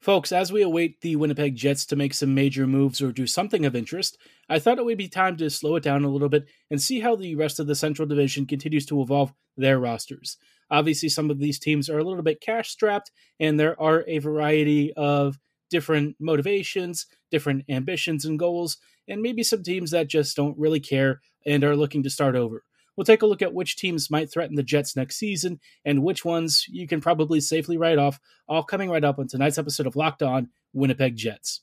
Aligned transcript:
Folks, 0.00 0.32
as 0.32 0.52
we 0.52 0.60
await 0.60 1.00
the 1.00 1.16
Winnipeg 1.16 1.56
Jets 1.56 1.86
to 1.86 1.96
make 1.96 2.12
some 2.12 2.34
major 2.34 2.66
moves 2.66 3.00
or 3.00 3.10
do 3.10 3.26
something 3.26 3.64
of 3.64 3.74
interest, 3.74 4.18
I 4.50 4.58
thought 4.58 4.78
it 4.78 4.84
would 4.84 4.98
be 4.98 5.08
time 5.08 5.38
to 5.38 5.48
slow 5.48 5.76
it 5.76 5.82
down 5.82 6.04
a 6.04 6.10
little 6.10 6.28
bit 6.28 6.44
and 6.70 6.80
see 6.80 7.00
how 7.00 7.16
the 7.16 7.34
rest 7.36 7.58
of 7.58 7.66
the 7.66 7.74
Central 7.74 8.06
Division 8.06 8.44
continues 8.44 8.84
to 8.86 9.00
evolve 9.00 9.32
their 9.56 9.78
rosters. 9.78 10.36
Obviously, 10.70 11.08
some 11.08 11.30
of 11.30 11.38
these 11.38 11.58
teams 11.58 11.88
are 11.88 11.98
a 11.98 12.04
little 12.04 12.22
bit 12.22 12.42
cash 12.42 12.68
strapped, 12.68 13.12
and 13.40 13.58
there 13.58 13.80
are 13.80 14.04
a 14.06 14.18
variety 14.18 14.92
of 14.92 15.38
different 15.70 16.16
motivations, 16.20 17.06
different 17.30 17.64
ambitions 17.70 18.26
and 18.26 18.38
goals, 18.38 18.76
and 19.08 19.22
maybe 19.22 19.42
some 19.42 19.62
teams 19.62 19.90
that 19.92 20.08
just 20.08 20.36
don't 20.36 20.58
really 20.58 20.80
care 20.80 21.20
and 21.46 21.64
are 21.64 21.76
looking 21.76 22.02
to 22.02 22.10
start 22.10 22.36
over. 22.36 22.62
We'll 22.96 23.04
take 23.04 23.22
a 23.22 23.26
look 23.26 23.42
at 23.42 23.54
which 23.54 23.76
teams 23.76 24.10
might 24.10 24.30
threaten 24.30 24.56
the 24.56 24.62
Jets 24.62 24.96
next 24.96 25.16
season 25.16 25.60
and 25.84 26.02
which 26.02 26.24
ones 26.24 26.66
you 26.68 26.86
can 26.86 27.00
probably 27.00 27.40
safely 27.40 27.76
write 27.76 27.98
off, 27.98 28.20
all 28.48 28.62
coming 28.62 28.90
right 28.90 29.04
up 29.04 29.18
on 29.18 29.26
tonight's 29.26 29.58
episode 29.58 29.86
of 29.86 29.96
Locked 29.96 30.22
On 30.22 30.48
Winnipeg 30.72 31.16
Jets. 31.16 31.60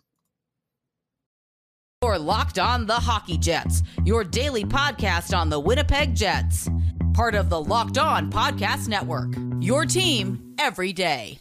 Or 2.01 2.17
Locked 2.17 2.57
On 2.57 2.87
the 2.87 2.95
Hockey 2.95 3.37
Jets, 3.37 3.83
your 4.05 4.23
daily 4.23 4.65
podcast 4.65 5.37
on 5.37 5.49
the 5.49 5.59
Winnipeg 5.59 6.15
Jets. 6.15 6.67
Part 7.13 7.35
of 7.35 7.49
the 7.49 7.61
Locked 7.61 7.97
On 7.97 8.31
Podcast 8.31 8.87
Network. 8.87 9.35
Your 9.59 9.85
team 9.85 10.55
every 10.57 10.93
day. 10.93 11.40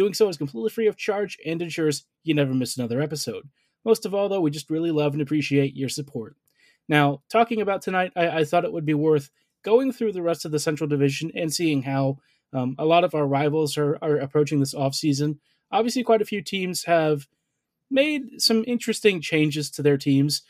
Doing 0.00 0.14
so 0.14 0.30
is 0.30 0.38
completely 0.38 0.70
free 0.70 0.86
of 0.86 0.96
charge 0.96 1.36
and 1.44 1.60
ensures 1.60 2.06
you 2.24 2.32
never 2.32 2.54
miss 2.54 2.74
another 2.74 3.02
episode. 3.02 3.50
Most 3.84 4.06
of 4.06 4.14
all, 4.14 4.30
though, 4.30 4.40
we 4.40 4.50
just 4.50 4.70
really 4.70 4.90
love 4.90 5.12
and 5.12 5.20
appreciate 5.20 5.76
your 5.76 5.90
support. 5.90 6.36
Now, 6.88 7.20
talking 7.28 7.60
about 7.60 7.82
tonight, 7.82 8.10
I, 8.16 8.28
I 8.28 8.44
thought 8.46 8.64
it 8.64 8.72
would 8.72 8.86
be 8.86 8.94
worth 8.94 9.28
going 9.62 9.92
through 9.92 10.12
the 10.12 10.22
rest 10.22 10.46
of 10.46 10.52
the 10.52 10.58
Central 10.58 10.88
Division 10.88 11.30
and 11.34 11.52
seeing 11.52 11.82
how 11.82 12.16
um, 12.54 12.76
a 12.78 12.86
lot 12.86 13.04
of 13.04 13.14
our 13.14 13.26
rivals 13.26 13.76
are, 13.76 13.98
are 14.00 14.16
approaching 14.16 14.58
this 14.58 14.72
offseason. 14.72 15.36
Obviously, 15.70 16.02
quite 16.02 16.22
a 16.22 16.24
few 16.24 16.40
teams 16.40 16.84
have 16.84 17.28
made 17.90 18.40
some 18.40 18.64
interesting 18.66 19.20
changes 19.20 19.70
to 19.72 19.82
their 19.82 19.98
teams. 19.98 20.40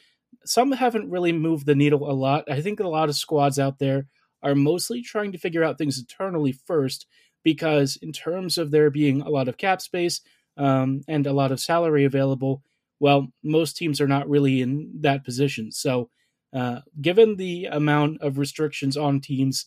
Some 0.45 0.71
haven't 0.71 1.11
really 1.11 1.33
moved 1.33 1.67
the 1.67 1.75
needle 1.75 2.09
a 2.09 2.15
lot. 2.15 2.49
I 2.49 2.61
think 2.61 2.79
a 2.79 2.87
lot 2.87 3.09
of 3.09 3.17
squads 3.17 3.59
out 3.59 3.81
there 3.81 4.07
are 4.45 4.55
mostly 4.55 5.03
trying 5.03 5.33
to 5.33 5.39
figure 5.39 5.65
out 5.65 5.77
things 5.77 5.99
internally 5.99 6.53
first 6.53 7.09
because 7.43 7.97
in 8.03 8.13
terms 8.13 8.59
of 8.59 8.71
there 8.71 8.91
being 8.91 9.23
a 9.23 9.31
lot 9.31 9.49
of 9.49 9.57
cap 9.57 9.81
space 9.81 10.21
um, 10.57 11.03
and 11.09 11.27
a 11.27 11.33
lot 11.33 11.53
of 11.53 11.61
salary 11.61 12.05
available, 12.05 12.63
well, 13.01 13.29
most 13.43 13.77
teams 13.77 14.01
are 14.01 14.09
not 14.09 14.29
really 14.29 14.61
in 14.61 14.91
that 15.01 15.25
position. 15.25 15.73
So, 15.73 16.11
uh, 16.53 16.81
given 17.01 17.37
the 17.37 17.67
amount 17.67 18.21
of 18.21 18.39
restrictions 18.39 18.97
on 18.97 19.21
teams, 19.21 19.67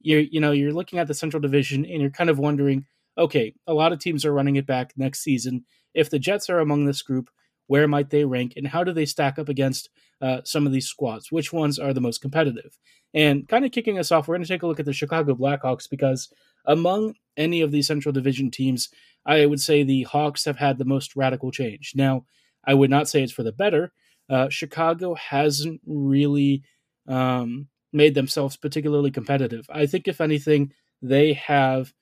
you're 0.00 0.20
you 0.20 0.40
know 0.40 0.52
you're 0.52 0.72
looking 0.72 0.98
at 0.98 1.06
the 1.06 1.14
Central 1.14 1.40
Division 1.40 1.84
and 1.84 2.00
you're 2.00 2.10
kind 2.10 2.30
of 2.30 2.38
wondering, 2.38 2.86
okay, 3.18 3.52
a 3.66 3.74
lot 3.74 3.92
of 3.92 3.98
teams 3.98 4.24
are 4.24 4.32
running 4.32 4.56
it 4.56 4.66
back 4.66 4.92
next 4.96 5.20
season. 5.20 5.64
If 5.92 6.08
the 6.08 6.18
Jets 6.18 6.48
are 6.48 6.60
among 6.60 6.86
this 6.86 7.02
group, 7.02 7.28
where 7.66 7.86
might 7.86 8.10
they 8.10 8.24
rank, 8.24 8.54
and 8.56 8.66
how 8.66 8.82
do 8.82 8.92
they 8.92 9.06
stack 9.06 9.38
up 9.38 9.48
against 9.48 9.90
uh, 10.20 10.40
some 10.44 10.66
of 10.66 10.72
these 10.72 10.88
squads? 10.88 11.30
Which 11.30 11.52
ones 11.52 11.78
are 11.78 11.92
the 11.92 12.00
most 12.00 12.20
competitive? 12.20 12.78
And 13.12 13.46
kind 13.48 13.64
of 13.64 13.72
kicking 13.72 13.98
us 13.98 14.12
off, 14.12 14.28
we're 14.28 14.36
going 14.36 14.44
to 14.44 14.48
take 14.48 14.62
a 14.62 14.66
look 14.66 14.80
at 14.80 14.86
the 14.86 14.92
Chicago 14.92 15.34
Blackhawks 15.34 15.90
because 15.90 16.32
among 16.64 17.14
any 17.36 17.60
of 17.60 17.70
the 17.70 17.82
Central 17.82 18.12
Division 18.12 18.50
teams, 18.50 18.88
I 19.24 19.46
would 19.46 19.60
say 19.60 19.82
the 19.82 20.04
Hawks 20.04 20.44
have 20.44 20.56
had 20.56 20.78
the 20.78 20.84
most 20.84 21.16
radical 21.16 21.50
change. 21.50 21.92
Now, 21.94 22.24
I 22.64 22.74
would 22.74 22.90
not 22.90 23.08
say 23.08 23.22
it's 23.22 23.32
for 23.32 23.42
the 23.42 23.52
better. 23.52 23.92
Uh, 24.28 24.48
Chicago 24.48 25.14
hasn't 25.14 25.80
really 25.86 26.62
um, 27.08 27.68
made 27.92 28.14
themselves 28.14 28.56
particularly 28.56 29.10
competitive. 29.10 29.66
I 29.70 29.86
think, 29.86 30.06
if 30.06 30.20
anything, 30.20 30.72
they 31.02 31.32
have 31.34 31.92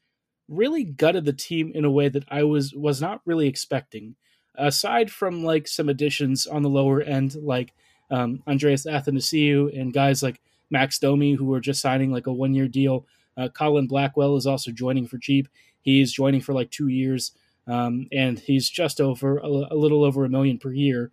really 0.48 0.84
gutted 0.84 1.25
the 1.25 1.32
team 1.32 1.72
in 1.75 1.84
a 1.84 1.90
way 1.90 2.08
that 2.08 2.25
I 2.28 2.42
was 2.42 2.75
was 2.75 3.00
not 3.00 3.20
really 3.25 3.46
expecting. 3.46 4.16
Aside 4.54 5.10
from 5.10 5.44
like 5.44 5.69
some 5.69 5.88
additions 5.88 6.46
on 6.46 6.62
the 6.62 6.69
lower 6.69 7.00
end, 7.00 7.34
like 7.36 7.72
um, 8.10 8.42
Andreas 8.46 8.86
Athanasiou 8.86 9.78
and 9.78 9.92
guys 9.92 10.22
like 10.22 10.40
Max 10.70 10.98
Domi, 10.98 11.34
who 11.34 11.52
are 11.54 11.60
just 11.60 11.80
signing 11.80 12.10
like 12.10 12.26
a 12.26 12.32
one 12.32 12.54
year 12.54 12.69
deal 12.69 13.06
uh, 13.38 13.49
Colin 13.49 13.87
Blackwell 13.87 14.37
is 14.37 14.47
also 14.47 14.71
joining 14.72 15.06
for 15.06 15.19
cheap. 15.19 15.49
He's 15.81 16.12
joining 16.12 16.41
for 16.41 16.53
like 16.53 16.71
two 16.71 16.88
years, 16.88 17.32
um, 17.66 18.09
and 18.12 18.38
he's 18.38 18.69
just 18.69 19.00
over 19.00 19.38
a, 19.38 19.47
a 19.47 19.76
little 19.76 20.04
over 20.04 20.25
a 20.25 20.28
million 20.28 20.59
per 20.59 20.72
year. 20.72 21.12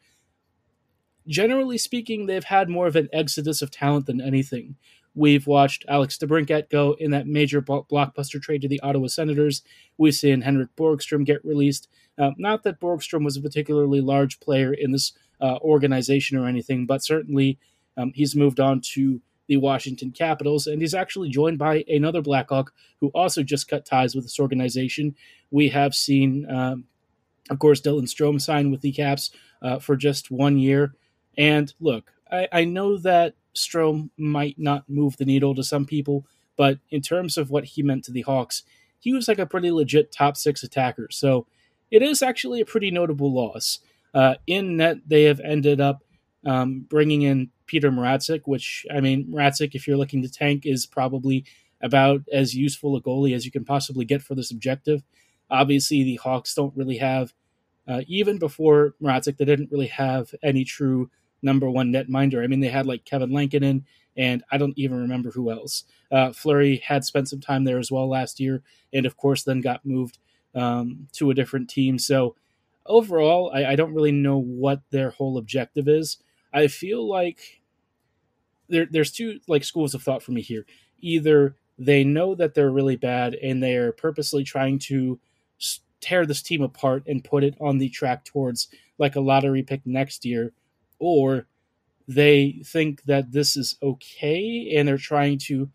Generally 1.28 1.78
speaking, 1.78 2.26
they've 2.26 2.44
had 2.44 2.70
more 2.70 2.88
of 2.88 2.96
an 2.96 3.10
exodus 3.14 3.62
of 3.62 3.72
talent 3.72 4.06
than 4.06 4.22
anything. 4.22 4.76
We've 5.16 5.48
watched 5.48 5.86
Alex 5.88 6.18
DeBrincat 6.18 6.70
go 6.70 6.96
in 7.00 7.12
that 7.12 7.26
major 7.26 7.62
blockbuster 7.62 8.42
trade 8.42 8.62
to 8.64 8.68
the 8.68 8.82
Ottawa 8.82 9.08
Senators. 9.08 9.64
We've 9.98 10.14
seen 10.14 10.42
Henrik 10.42 10.76
Borgstrom 10.76 11.26
get 11.26 11.44
released. 11.46 11.88
Uh, 12.18 12.32
not 12.38 12.64
that 12.64 12.82
Borgstrom 12.82 13.24
was 13.24 13.38
a 13.38 13.42
particularly 13.42 14.02
large 14.02 14.40
player 14.42 14.74
in 14.74 14.92
this 14.92 15.14
uh, 15.40 15.58
organization 15.62 16.38
or 16.38 16.48
anything, 16.48 16.86
but 16.86 17.04
certainly 17.04 17.58
um, 17.98 18.12
he's 18.14 18.36
moved 18.36 18.60
on 18.60 18.82
to 18.82 19.22
the 19.48 19.58
Washington 19.58 20.12
Capitals, 20.12 20.68
and 20.68 20.82
he's 20.82 20.94
actually 20.94 21.30
joined 21.30 21.58
by 21.58 21.84
another 21.88 22.22
Blackhawk 22.22 22.74
who 23.00 23.10
also 23.10 23.44
just 23.44 23.68
cut 23.68 23.86
ties 23.86 24.16
with 24.16 24.26
this 24.26 24.40
organization. 24.40 25.16
We 25.52 25.70
have 25.70 25.94
seen, 25.94 26.50
um, 26.50 26.86
of 27.50 27.60
course, 27.60 27.82
Dylan 27.82 28.08
Strome 28.08 28.42
sign 28.42 28.72
with 28.72 28.82
the 28.82 28.92
Caps 28.92 29.32
uh, 29.62 29.80
for 29.80 29.96
just 29.96 30.32
one 30.32 30.58
year. 30.58 30.96
And 31.38 31.74
look, 31.80 32.12
I, 32.32 32.48
I 32.52 32.64
know 32.66 32.98
that 32.98 33.36
Strome 33.56 34.10
might 34.18 34.58
not 34.58 34.90
move 34.90 35.18
the 35.18 35.26
needle 35.26 35.56
to 35.56 35.64
some 35.64 35.86
people, 35.86 36.26
but 36.58 36.80
in 36.90 37.02
terms 37.02 37.38
of 37.38 37.50
what 37.50 37.66
he 37.66 37.84
meant 37.84 38.04
to 38.06 38.12
the 38.12 38.22
Hawks, 38.22 38.64
he 39.00 39.14
was 39.14 39.28
like 39.28 39.40
a 39.40 39.46
pretty 39.46 39.72
legit 39.72 40.12
top 40.12 40.38
six 40.38 40.64
attacker. 40.64 41.08
So 41.12 41.46
it 41.92 42.02
is 42.02 42.24
actually 42.24 42.62
a 42.62 42.66
pretty 42.66 42.90
notable 42.90 43.32
loss. 43.32 43.80
Uh, 44.14 44.36
in 44.48 44.78
net, 44.78 44.98
they 45.08 45.24
have 45.24 45.40
ended 45.42 45.80
up 45.80 46.04
um, 46.46 46.86
bringing 46.90 47.22
in 47.22 47.52
Peter 47.66 47.92
Mrazek, 47.92 48.42
which 48.46 48.86
I 48.94 49.00
mean, 49.00 49.28
Mrazek, 49.28 49.72
if 49.74 49.88
you're 49.88 49.98
looking 49.98 50.22
to 50.22 50.30
tank, 50.30 50.66
is 50.66 50.86
probably 50.86 51.46
about 51.82 52.22
as 52.32 52.56
useful 52.56 52.96
a 52.96 53.02
goalie 53.02 53.36
as 53.36 53.46
you 53.46 53.52
can 53.52 53.66
possibly 53.66 54.06
get 54.06 54.22
for 54.22 54.36
this 54.36 54.52
objective. 54.52 55.04
Obviously, 55.50 56.04
the 56.04 56.16
Hawks 56.16 56.56
don't 56.56 56.76
really 56.76 56.98
have, 56.98 57.34
uh, 57.88 58.02
even 58.08 58.40
before 58.40 58.96
Mrazek, 59.02 59.38
they 59.38 59.46
didn't 59.46 59.72
really 59.72 59.88
have 59.88 60.34
any 60.42 60.64
true 60.64 61.10
number 61.42 61.70
one 61.70 61.92
netminder. 61.92 62.44
I 62.44 62.48
mean, 62.48 62.60
they 62.62 62.70
had 62.70 62.88
like 62.88 63.06
Kevin 63.06 63.32
Lankinen, 63.32 63.86
and 64.18 64.44
I 64.52 64.58
don't 64.58 64.78
even 64.78 65.00
remember 65.00 65.32
who 65.32 65.52
else. 65.52 65.84
Uh, 66.12 66.32
Fleury 66.32 66.78
had 66.78 67.04
spent 67.04 67.30
some 67.30 67.42
time 67.42 67.64
there 67.64 67.78
as 67.78 67.92
well 67.92 68.10
last 68.10 68.40
year, 68.40 68.64
and 68.94 69.06
of 69.06 69.18
course, 69.18 69.44
then 69.44 69.62
got 69.62 69.86
moved 69.86 70.18
um, 70.56 71.08
to 71.14 71.30
a 71.30 71.36
different 71.36 71.70
team. 71.70 72.00
So 72.00 72.36
overall, 72.86 73.52
I, 73.54 73.66
I 73.66 73.76
don't 73.76 73.94
really 73.94 74.12
know 74.12 74.38
what 74.38 74.82
their 74.90 75.12
whole 75.12 75.38
objective 75.38 75.88
is. 75.88 76.18
I 76.54 76.68
feel 76.68 77.08
like 77.08 77.62
there, 78.70 78.88
there's 78.90 79.12
two 79.12 79.40
like 79.48 79.64
schools 79.64 79.94
of 79.94 80.04
thought 80.04 80.24
for 80.24 80.32
me 80.32 80.42
here. 80.42 80.66
Either 81.00 81.56
they 81.78 82.04
know 82.04 82.36
that 82.36 82.54
they're 82.54 82.72
really 82.72 82.96
bad 82.96 83.36
and 83.36 83.62
they 83.62 83.76
are 83.76 83.92
purposely 83.92 84.44
trying 84.44 84.80
to 84.80 85.20
tear 86.02 86.26
this 86.26 86.42
team 86.42 86.62
apart 86.62 87.04
and 87.08 87.24
put 87.24 87.44
it 87.44 87.56
on 87.60 87.78
the 87.78 87.90
track 87.90 88.24
towards 88.26 88.68
like 88.98 89.16
a 89.16 89.22
lottery 89.22 89.64
pick 89.64 89.82
next 89.86 90.26
year, 90.26 90.54
or 91.00 91.48
they 92.08 92.62
think 92.64 93.04
that 93.04 93.32
this 93.32 93.58
is 93.58 93.78
okay 93.82 94.74
and 94.76 94.88
they're 94.88 94.98
trying 94.98 95.38
to 95.38 95.70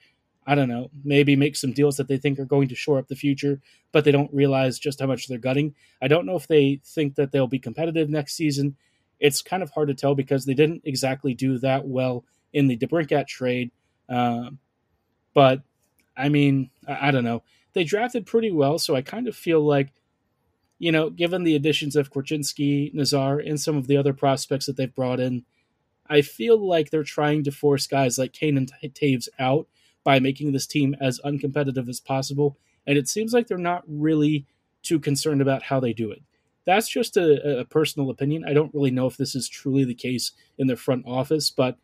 I 0.46 0.54
don't 0.56 0.70
know, 0.70 0.90
maybe 1.04 1.37
make 1.37 1.54
some 1.54 1.72
deals 1.72 1.98
that 1.98 2.08
they 2.08 2.16
think 2.16 2.38
are 2.38 2.46
going 2.46 2.69
to 2.69 2.75
shore 2.75 2.98
up 2.98 3.06
the 3.06 3.14
future, 3.14 3.60
but 3.92 4.04
they 4.04 4.10
don't 4.10 4.32
realize 4.32 4.78
just 4.81 4.98
how 4.98 5.06
much 5.06 5.28
they're 5.28 5.38
gutting. 5.38 5.75
I 6.02 6.08
don't 6.08 6.26
know 6.26 6.34
if 6.34 6.48
they 6.48 6.81
think 6.84 7.14
that 7.16 7.31
they'll 7.31 7.46
be 7.46 7.58
competitive 7.58 8.08
next 8.08 8.34
season 8.34 8.76
it's 9.20 9.42
kind 9.42 9.62
of 9.62 9.70
hard 9.70 9.88
to 9.88 9.94
tell 9.94 10.14
because 10.14 10.44
they 10.46 10.54
didn't 10.54 10.82
exactly 10.84 11.34
do 11.34 11.58
that 11.58 11.87
well 11.87 12.25
in 12.52 12.69
the 12.69 12.76
DeBrincat 12.76 13.26
trade. 13.26 13.70
Uh, 14.08 14.50
but 15.35 15.62
I 16.17 16.29
mean, 16.29 16.70
I, 16.87 17.08
I, 17.08 17.11
don't 17.11 17.25
know. 17.25 17.43
They 17.73 17.85
drafted 17.85 18.26
pretty 18.26 18.50
well, 18.50 18.79
so 18.79 18.97
I 18.97 19.02
kind 19.02 19.29
of 19.29 19.37
feel 19.37 19.61
like 19.61 19.93
you 20.81 20.91
know, 20.91 21.11
given 21.11 21.44
the 21.44 21.55
additions 21.55 21.94
of 21.94 22.11
Korchinski, 22.11 22.93
Nazar, 22.94 23.38
and 23.38 23.61
some 23.61 23.76
of 23.76 23.87
the 23.87 23.99
other 23.99 24.14
prospects 24.14 24.64
that 24.64 24.79
they've 24.79 24.94
brought 24.94 25.20
in, 25.20 25.44
I 26.08 26.23
feel 26.23 26.58
like 26.58 26.88
they're 26.88 27.05
trying 27.05 27.44
to 27.44 27.52
force 27.52 27.87
guys 27.87 28.19
like 28.19 28.32
Kane 28.32 28.56
and 28.56 28.73
Toews 28.82 29.29
out 29.38 29.69
by 30.02 30.19
making 30.19 30.52
this 30.52 30.67
team 30.67 30.97
as 30.99 31.20
uncompetitive 31.20 31.87
as 31.88 32.00
possible. 32.00 32.56
And 32.87 32.97
it 32.97 33.08
seems 33.08 33.35
like 33.35 33.47
they're 33.47 33.58
not 33.58 33.85
really 33.87 34.47
too 34.82 34.99
concerned 34.99 35.43
about 35.43 35.62
how 35.62 35.81
they 35.81 35.93
do 35.93 36.11
it. 36.11 36.23
That's 36.64 36.88
just 36.88 37.19
a, 37.19 37.61
a 37.61 37.64
personal 37.67 38.08
opinion. 38.08 38.44
I 38.47 38.55
don't 38.55 38.73
really 38.75 38.91
know 38.91 39.06
if 39.06 39.19
this 39.19 39.35
is 39.35 39.49
truly 39.49 39.85
the 39.85 39.94
case 39.94 40.32
in 40.56 40.67
the 40.67 40.76
front 40.76 41.05
office, 41.06 41.50
but 41.50 41.76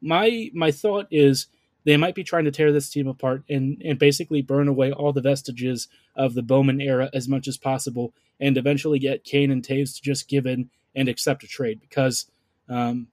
my 0.00 0.50
my 0.54 0.70
thought 0.70 1.06
is 1.10 1.46
they 1.84 1.96
might 1.96 2.14
be 2.14 2.24
trying 2.24 2.44
to 2.44 2.50
tear 2.50 2.70
this 2.70 2.90
team 2.90 3.08
apart 3.08 3.44
and, 3.48 3.80
and 3.84 3.98
basically 3.98 4.42
burn 4.42 4.68
away 4.68 4.92
all 4.92 5.12
the 5.12 5.22
vestiges 5.22 5.88
of 6.14 6.34
the 6.34 6.42
Bowman 6.42 6.80
era 6.80 7.08
as 7.14 7.28
much 7.28 7.48
as 7.48 7.56
possible 7.56 8.12
and 8.38 8.58
eventually 8.58 8.98
get 8.98 9.24
Kane 9.24 9.50
and 9.50 9.62
Toews 9.62 9.94
to 9.94 10.02
just 10.02 10.28
give 10.28 10.46
in 10.46 10.68
and 10.94 11.08
accept 11.08 11.44
a 11.44 11.48
trade 11.48 11.80
because, 11.80 12.26
um, 12.68 13.08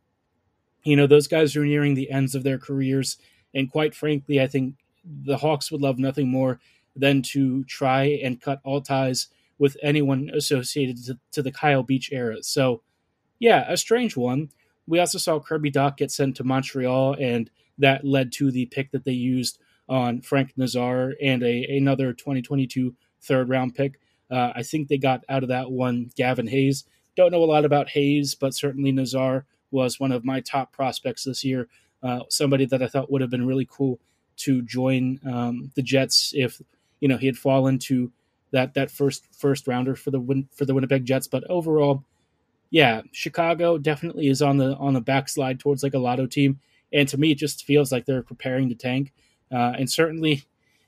you 0.83 0.95
know, 0.95 1.07
those 1.07 1.27
guys 1.27 1.55
are 1.55 1.65
nearing 1.65 1.93
the 1.93 2.11
ends 2.11 2.35
of 2.35 2.43
their 2.43 2.57
careers. 2.57 3.17
And 3.53 3.71
quite 3.71 3.95
frankly, 3.95 4.41
I 4.41 4.47
think 4.47 4.75
the 5.05 5.37
Hawks 5.37 5.71
would 5.71 5.81
love 5.81 5.97
nothing 5.97 6.27
more 6.27 6.59
than 6.95 7.21
to 7.21 7.63
try 7.65 8.19
and 8.23 8.41
cut 8.41 8.59
all 8.63 8.81
ties 8.81 9.27
with 9.57 9.77
anyone 9.81 10.29
associated 10.33 11.03
to, 11.05 11.19
to 11.31 11.41
the 11.41 11.51
Kyle 11.51 11.83
Beach 11.83 12.09
era. 12.11 12.43
So, 12.43 12.81
yeah, 13.39 13.65
a 13.69 13.77
strange 13.77 14.17
one. 14.17 14.49
We 14.87 14.99
also 14.99 15.17
saw 15.17 15.39
Kirby 15.39 15.71
Dach 15.71 15.97
get 15.97 16.11
sent 16.11 16.35
to 16.37 16.43
Montreal, 16.43 17.15
and 17.19 17.49
that 17.77 18.05
led 18.05 18.31
to 18.33 18.51
the 18.51 18.65
pick 18.67 18.91
that 18.91 19.03
they 19.03 19.11
used 19.11 19.59
on 19.87 20.21
Frank 20.21 20.53
Nazar 20.57 21.13
and 21.21 21.43
a 21.43 21.65
another 21.77 22.13
2022 22.13 22.95
third 23.21 23.49
round 23.49 23.75
pick. 23.75 23.99
Uh, 24.29 24.51
I 24.55 24.63
think 24.63 24.87
they 24.87 24.97
got 24.97 25.23
out 25.29 25.43
of 25.43 25.49
that 25.49 25.71
one 25.71 26.11
Gavin 26.15 26.47
Hayes. 26.47 26.85
Don't 27.15 27.31
know 27.31 27.43
a 27.43 27.45
lot 27.45 27.65
about 27.65 27.89
Hayes, 27.89 28.35
but 28.35 28.53
certainly 28.53 28.91
Nazar 28.91 29.45
was 29.71 29.99
one 29.99 30.11
of 30.11 30.25
my 30.25 30.41
top 30.41 30.71
prospects 30.71 31.23
this 31.23 31.43
year. 31.43 31.67
Uh, 32.01 32.21
somebody 32.29 32.65
that 32.65 32.81
I 32.81 32.87
thought 32.87 33.11
would 33.11 33.21
have 33.21 33.29
been 33.29 33.47
really 33.47 33.67
cool 33.69 33.99
to 34.37 34.61
join 34.61 35.19
um, 35.25 35.71
the 35.75 35.81
Jets 35.81 36.33
if 36.35 36.61
you 36.99 37.07
know 37.07 37.17
he 37.17 37.25
had 37.25 37.37
fallen 37.37 37.79
to 37.79 38.11
that 38.51 38.73
that 38.73 38.91
first 38.91 39.25
first 39.35 39.67
rounder 39.67 39.95
for 39.95 40.11
the 40.11 40.19
win, 40.19 40.47
for 40.53 40.65
the 40.65 40.73
Winnipeg 40.73 41.05
Jets. 41.05 41.27
But 41.27 41.43
overall, 41.49 42.03
yeah, 42.75 43.03
Chicago 43.13 43.77
definitely 43.77 44.27
is 44.27 44.41
on 44.41 44.57
the 44.57 44.75
on 44.75 44.95
the 44.95 44.99
backslide 44.99 45.61
towards 45.61 45.81
like 45.81 45.93
a 45.93 45.97
lotto 45.97 46.25
team, 46.25 46.59
and 46.91 47.07
to 47.07 47.17
me, 47.17 47.31
it 47.31 47.37
just 47.37 47.63
feels 47.63 47.89
like 47.89 48.05
they're 48.05 48.21
preparing 48.21 48.67
to 48.67 48.75
tank. 48.75 49.13
Uh, 49.49 49.71
and 49.79 49.89
certainly, 49.89 50.43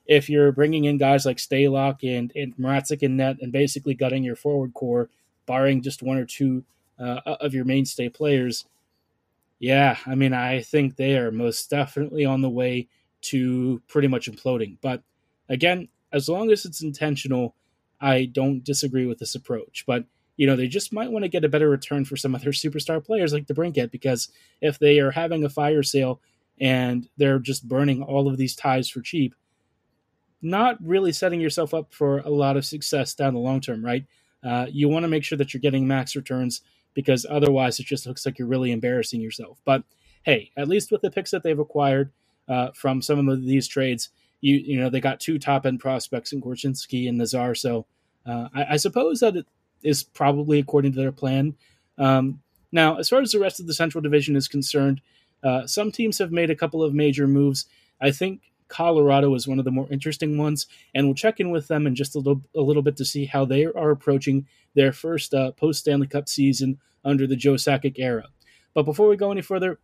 if 0.05 0.29
you're 0.29 0.51
bringing 0.51 0.83
in 0.83 0.97
guys 0.97 1.25
like 1.25 1.37
Stalock 1.37 2.03
and 2.03 2.33
and 2.35 2.57
Mrazek 2.57 3.03
in 3.03 3.15
net, 3.15 3.37
and 3.39 3.53
basically 3.53 3.93
gutting 3.93 4.25
your 4.25 4.35
forward 4.35 4.73
core, 4.73 5.09
barring 5.45 5.81
just 5.81 6.03
one 6.03 6.17
or 6.17 6.25
two 6.25 6.65
uh, 6.99 7.21
of 7.39 7.53
your 7.53 7.63
mainstay 7.63 8.09
players, 8.09 8.65
yeah, 9.57 9.95
I 10.05 10.15
mean, 10.15 10.33
I 10.33 10.63
think 10.63 10.97
they 10.97 11.17
are 11.17 11.31
most 11.31 11.69
definitely 11.69 12.25
on 12.25 12.41
the 12.41 12.49
way 12.49 12.89
to 13.31 13.81
pretty 13.87 14.09
much 14.09 14.29
imploding. 14.29 14.75
But 14.81 15.03
again, 15.47 15.87
as 16.11 16.27
long 16.27 16.51
as 16.51 16.65
it's 16.65 16.81
intentional, 16.81 17.55
I 18.01 18.25
don't 18.25 18.61
disagree 18.61 19.05
with 19.05 19.19
this 19.19 19.35
approach. 19.35 19.85
But 19.87 20.03
you 20.37 20.47
know, 20.47 20.55
they 20.55 20.67
just 20.67 20.93
might 20.93 21.11
want 21.11 21.23
to 21.23 21.29
get 21.29 21.43
a 21.43 21.49
better 21.49 21.69
return 21.69 22.05
for 22.05 22.15
some 22.15 22.35
other 22.35 22.51
superstar 22.51 23.03
players 23.03 23.33
like 23.33 23.47
DeBrincat 23.47 23.91
because 23.91 24.29
if 24.61 24.79
they 24.79 24.99
are 24.99 25.11
having 25.11 25.43
a 25.43 25.49
fire 25.49 25.83
sale 25.83 26.21
and 26.59 27.09
they're 27.17 27.39
just 27.39 27.67
burning 27.67 28.03
all 28.03 28.27
of 28.27 28.37
these 28.37 28.55
ties 28.55 28.87
for 28.87 29.01
cheap, 29.01 29.35
not 30.41 30.77
really 30.81 31.11
setting 31.11 31.41
yourself 31.41 31.73
up 31.73 31.93
for 31.93 32.19
a 32.19 32.29
lot 32.29 32.55
of 32.55 32.65
success 32.65 33.15
down 33.15 33.33
the 33.33 33.39
long 33.39 33.59
term, 33.59 33.83
right? 33.83 34.05
Uh, 34.43 34.67
you 34.69 34.87
want 34.87 35.03
to 35.03 35.09
make 35.09 35.23
sure 35.23 35.37
that 35.37 35.53
you're 35.53 35.61
getting 35.61 35.87
max 35.87 36.15
returns 36.15 36.61
because 36.93 37.25
otherwise 37.29 37.79
it 37.79 37.85
just 37.85 38.05
looks 38.05 38.25
like 38.25 38.37
you're 38.37 38.47
really 38.47 38.71
embarrassing 38.71 39.19
yourself. 39.19 39.59
But 39.65 39.83
hey, 40.23 40.51
at 40.55 40.67
least 40.67 40.91
with 40.91 41.01
the 41.01 41.11
picks 41.11 41.31
that 41.31 41.43
they've 41.43 41.57
acquired 41.57 42.11
uh, 42.47 42.69
from 42.73 43.01
some 43.01 43.27
of 43.27 43.43
these 43.43 43.67
trades, 43.67 44.09
you 44.41 44.55
you 44.55 44.79
know 44.79 44.89
they 44.89 45.01
got 45.01 45.19
two 45.19 45.39
top 45.39 45.65
end 45.65 45.79
prospects 45.79 46.31
in 46.31 46.41
Korchinski 46.41 47.09
and 47.09 47.17
Nazar. 47.17 47.55
So 47.55 47.87
uh, 48.25 48.49
I, 48.53 48.65
I, 48.73 48.77
suppose 48.77 49.19
that 49.21 49.35
it 49.35 49.47
is 49.83 50.03
probably 50.03 50.59
according 50.59 50.93
to 50.93 50.99
their 50.99 51.11
plan. 51.11 51.55
Um, 51.97 52.41
now, 52.71 52.97
as 52.97 53.09
far 53.09 53.21
as 53.21 53.31
the 53.31 53.39
rest 53.39 53.59
of 53.59 53.67
the 53.67 53.73
Central 53.73 54.01
Division 54.01 54.35
is 54.35 54.47
concerned, 54.47 55.01
uh, 55.43 55.65
some 55.67 55.91
teams 55.91 56.17
have 56.17 56.31
made 56.31 56.49
a 56.49 56.55
couple 56.55 56.83
of 56.83 56.93
major 56.93 57.27
moves. 57.27 57.65
I 58.01 58.11
think 58.11 58.41
Colorado 58.67 59.33
is 59.35 59.47
one 59.47 59.59
of 59.59 59.65
the 59.65 59.71
more 59.71 59.87
interesting 59.89 60.37
ones, 60.37 60.67
and 60.93 61.05
we'll 61.05 61.15
check 61.15 61.39
in 61.39 61.51
with 61.51 61.67
them 61.67 61.87
in 61.87 61.95
just 61.95 62.15
a 62.15 62.19
little, 62.19 62.41
a 62.55 62.61
little 62.61 62.81
bit 62.81 62.97
to 62.97 63.05
see 63.05 63.25
how 63.25 63.45
they 63.45 63.65
are 63.65 63.91
approaching 63.91 64.45
their 64.75 64.91
first 64.91 65.33
uh, 65.33 65.51
post 65.51 65.79
Stanley 65.79 66.07
Cup 66.07 66.27
season 66.27 66.79
under 67.05 67.25
the 67.25 67.35
Joe 67.35 67.53
Sakic 67.53 67.95
era. 67.97 68.25
But 68.73 68.83
before 68.83 69.07
we 69.07 69.15
go 69.15 69.31
any 69.31 69.41
further, 69.41 69.79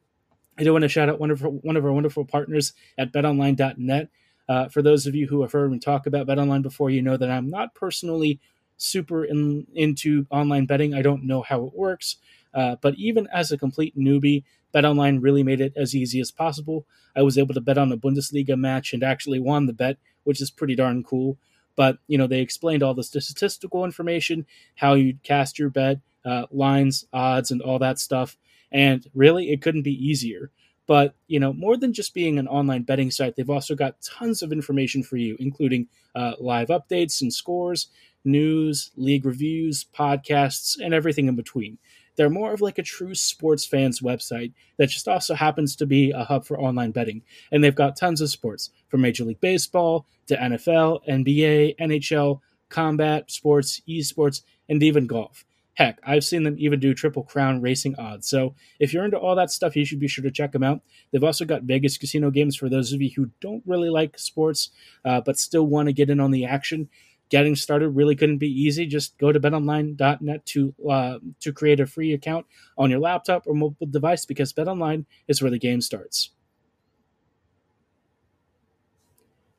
I 0.57 0.63
do 0.63 0.73
want 0.73 0.83
to 0.83 0.89
shout 0.89 1.09
out 1.09 1.19
one 1.19 1.31
of 1.31 1.43
our, 1.43 1.49
one 1.49 1.77
of 1.77 1.85
our 1.85 1.93
wonderful 1.93 2.25
partners 2.25 2.73
at 2.97 3.11
BetOnline.net. 3.11 4.09
Uh, 4.47 4.67
for 4.67 4.81
those 4.81 5.07
of 5.07 5.15
you 5.15 5.27
who 5.27 5.41
have 5.41 5.53
heard 5.53 5.71
me 5.71 5.79
talk 5.79 6.05
about 6.05 6.27
BetOnline 6.27 6.61
before, 6.61 6.89
you 6.89 7.01
know 7.01 7.17
that 7.17 7.31
I'm 7.31 7.49
not 7.49 7.73
personally 7.73 8.39
super 8.77 9.23
in, 9.25 9.67
into 9.73 10.25
online 10.29 10.65
betting. 10.65 10.93
I 10.93 11.01
don't 11.01 11.23
know 11.23 11.41
how 11.41 11.65
it 11.65 11.73
works, 11.73 12.17
uh, 12.53 12.75
but 12.81 12.95
even 12.95 13.27
as 13.33 13.51
a 13.51 13.57
complete 13.57 13.97
newbie, 13.97 14.43
BetOnline 14.73 15.21
really 15.21 15.43
made 15.43 15.61
it 15.61 15.73
as 15.75 15.95
easy 15.95 16.19
as 16.19 16.31
possible. 16.31 16.85
I 17.15 17.21
was 17.21 17.37
able 17.37 17.53
to 17.53 17.61
bet 17.61 17.77
on 17.77 17.91
a 17.91 17.97
Bundesliga 17.97 18.57
match 18.57 18.93
and 18.93 19.03
actually 19.03 19.39
won 19.39 19.67
the 19.67 19.73
bet, 19.73 19.97
which 20.23 20.41
is 20.41 20.49
pretty 20.49 20.75
darn 20.75 21.03
cool. 21.03 21.37
But 21.75 21.97
you 22.07 22.17
know, 22.17 22.27
they 22.27 22.41
explained 22.41 22.83
all 22.83 22.93
the 22.93 23.03
statistical 23.03 23.85
information, 23.85 24.45
how 24.75 24.93
you 24.93 25.17
cast 25.23 25.57
your 25.59 25.69
bet, 25.69 25.99
uh, 26.25 26.45
lines, 26.51 27.05
odds, 27.13 27.51
and 27.51 27.61
all 27.61 27.79
that 27.79 27.99
stuff. 27.99 28.37
And 28.71 29.05
really, 29.13 29.51
it 29.51 29.61
couldn't 29.61 29.83
be 29.83 29.93
easier. 29.93 30.51
But 30.85 31.15
you 31.27 31.39
know, 31.39 31.53
more 31.53 31.77
than 31.77 31.93
just 31.93 32.13
being 32.13 32.37
an 32.37 32.47
online 32.47 32.83
betting 32.83 33.11
site, 33.11 33.35
they've 33.35 33.49
also 33.49 33.75
got 33.75 34.01
tons 34.01 34.41
of 34.41 34.51
information 34.51 35.01
for 35.03 35.17
you, 35.17 35.37
including 35.39 35.87
uh, 36.13 36.33
live 36.39 36.67
updates 36.67 37.21
and 37.21 37.33
scores, 37.33 37.87
news, 38.23 38.91
league 38.95 39.25
reviews, 39.25 39.85
podcasts, 39.97 40.77
and 40.79 40.93
everything 40.93 41.27
in 41.27 41.35
between. 41.35 41.77
They're 42.15 42.29
more 42.29 42.53
of 42.53 42.61
like 42.61 42.77
a 42.77 42.83
true 42.83 43.15
sports 43.15 43.65
fans 43.65 44.01
website 44.01 44.53
that 44.77 44.89
just 44.89 45.07
also 45.07 45.33
happens 45.33 45.75
to 45.77 45.85
be 45.85 46.11
a 46.11 46.23
hub 46.23 46.45
for 46.45 46.59
online 46.59 46.91
betting. 46.91 47.23
And 47.51 47.63
they've 47.63 47.73
got 47.73 47.95
tons 47.95 48.21
of 48.21 48.29
sports 48.29 48.69
from 48.89 49.01
Major 49.01 49.23
League 49.23 49.41
Baseball 49.41 50.05
to 50.27 50.37
NFL, 50.37 51.07
NBA, 51.07 51.77
NHL, 51.77 52.39
combat, 52.69 53.31
sports, 53.31 53.81
esports, 53.87 54.41
and 54.69 54.81
even 54.83 55.07
golf. 55.07 55.45
Heck, 55.75 55.99
I've 56.05 56.23
seen 56.23 56.43
them 56.43 56.55
even 56.59 56.79
do 56.79 56.93
Triple 56.93 57.23
Crown 57.23 57.59
racing 57.59 57.95
odds. 57.97 58.29
So 58.29 58.53
if 58.79 58.93
you're 58.93 59.05
into 59.05 59.17
all 59.17 59.35
that 59.35 59.49
stuff, 59.49 59.75
you 59.75 59.85
should 59.85 59.99
be 59.99 60.07
sure 60.07 60.23
to 60.23 60.29
check 60.29 60.51
them 60.51 60.61
out. 60.61 60.81
They've 61.11 61.23
also 61.23 61.45
got 61.45 61.63
Vegas 61.63 61.97
casino 61.97 62.29
games 62.29 62.55
for 62.55 62.69
those 62.69 62.93
of 62.93 63.01
you 63.01 63.09
who 63.15 63.31
don't 63.41 63.63
really 63.65 63.89
like 63.89 64.19
sports, 64.19 64.69
uh, 65.03 65.21
but 65.21 65.39
still 65.39 65.65
want 65.65 65.87
to 65.87 65.93
get 65.93 66.11
in 66.11 66.19
on 66.19 66.29
the 66.29 66.45
action. 66.45 66.89
Getting 67.33 67.55
started 67.55 67.89
really 67.89 68.15
couldn't 68.15 68.37
be 68.37 68.61
easy. 68.61 68.85
Just 68.85 69.17
go 69.17 69.31
to 69.31 69.39
betonline.net 69.39 70.45
to 70.45 70.75
uh, 70.87 71.17
to 71.39 71.51
create 71.51 71.79
a 71.79 71.87
free 71.87 72.13
account 72.13 72.45
on 72.77 72.91
your 72.91 72.99
laptop 72.99 73.47
or 73.47 73.55
mobile 73.55 73.87
device 73.87 74.23
because 74.23 74.53
BetOnline 74.53 75.05
is 75.27 75.41
where 75.41 75.49
the 75.49 75.57
game 75.57 75.81
starts. 75.81 76.29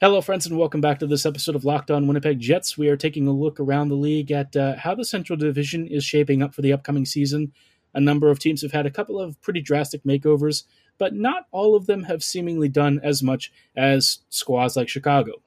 Hello, 0.00 0.20
friends, 0.20 0.46
and 0.46 0.56
welcome 0.56 0.80
back 0.80 1.00
to 1.00 1.06
this 1.08 1.26
episode 1.26 1.56
of 1.56 1.64
Locked 1.64 1.90
On 1.90 2.06
Winnipeg 2.06 2.38
Jets. 2.38 2.78
We 2.78 2.88
are 2.90 2.96
taking 2.96 3.26
a 3.26 3.32
look 3.32 3.58
around 3.58 3.88
the 3.88 3.96
league 3.96 4.30
at 4.30 4.54
uh, 4.54 4.76
how 4.76 4.94
the 4.94 5.04
Central 5.04 5.36
Division 5.36 5.88
is 5.88 6.04
shaping 6.04 6.44
up 6.44 6.54
for 6.54 6.62
the 6.62 6.72
upcoming 6.72 7.04
season. 7.04 7.52
A 7.92 8.00
number 8.00 8.30
of 8.30 8.38
teams 8.38 8.62
have 8.62 8.70
had 8.70 8.86
a 8.86 8.90
couple 8.92 9.18
of 9.18 9.42
pretty 9.42 9.60
drastic 9.60 10.04
makeovers, 10.04 10.62
but 10.96 11.12
not 11.12 11.48
all 11.50 11.74
of 11.74 11.86
them 11.86 12.04
have 12.04 12.22
seemingly 12.22 12.68
done 12.68 13.00
as 13.02 13.20
much 13.20 13.50
as 13.74 14.20
squads 14.30 14.76
like 14.76 14.88
Chicago. 14.88 15.42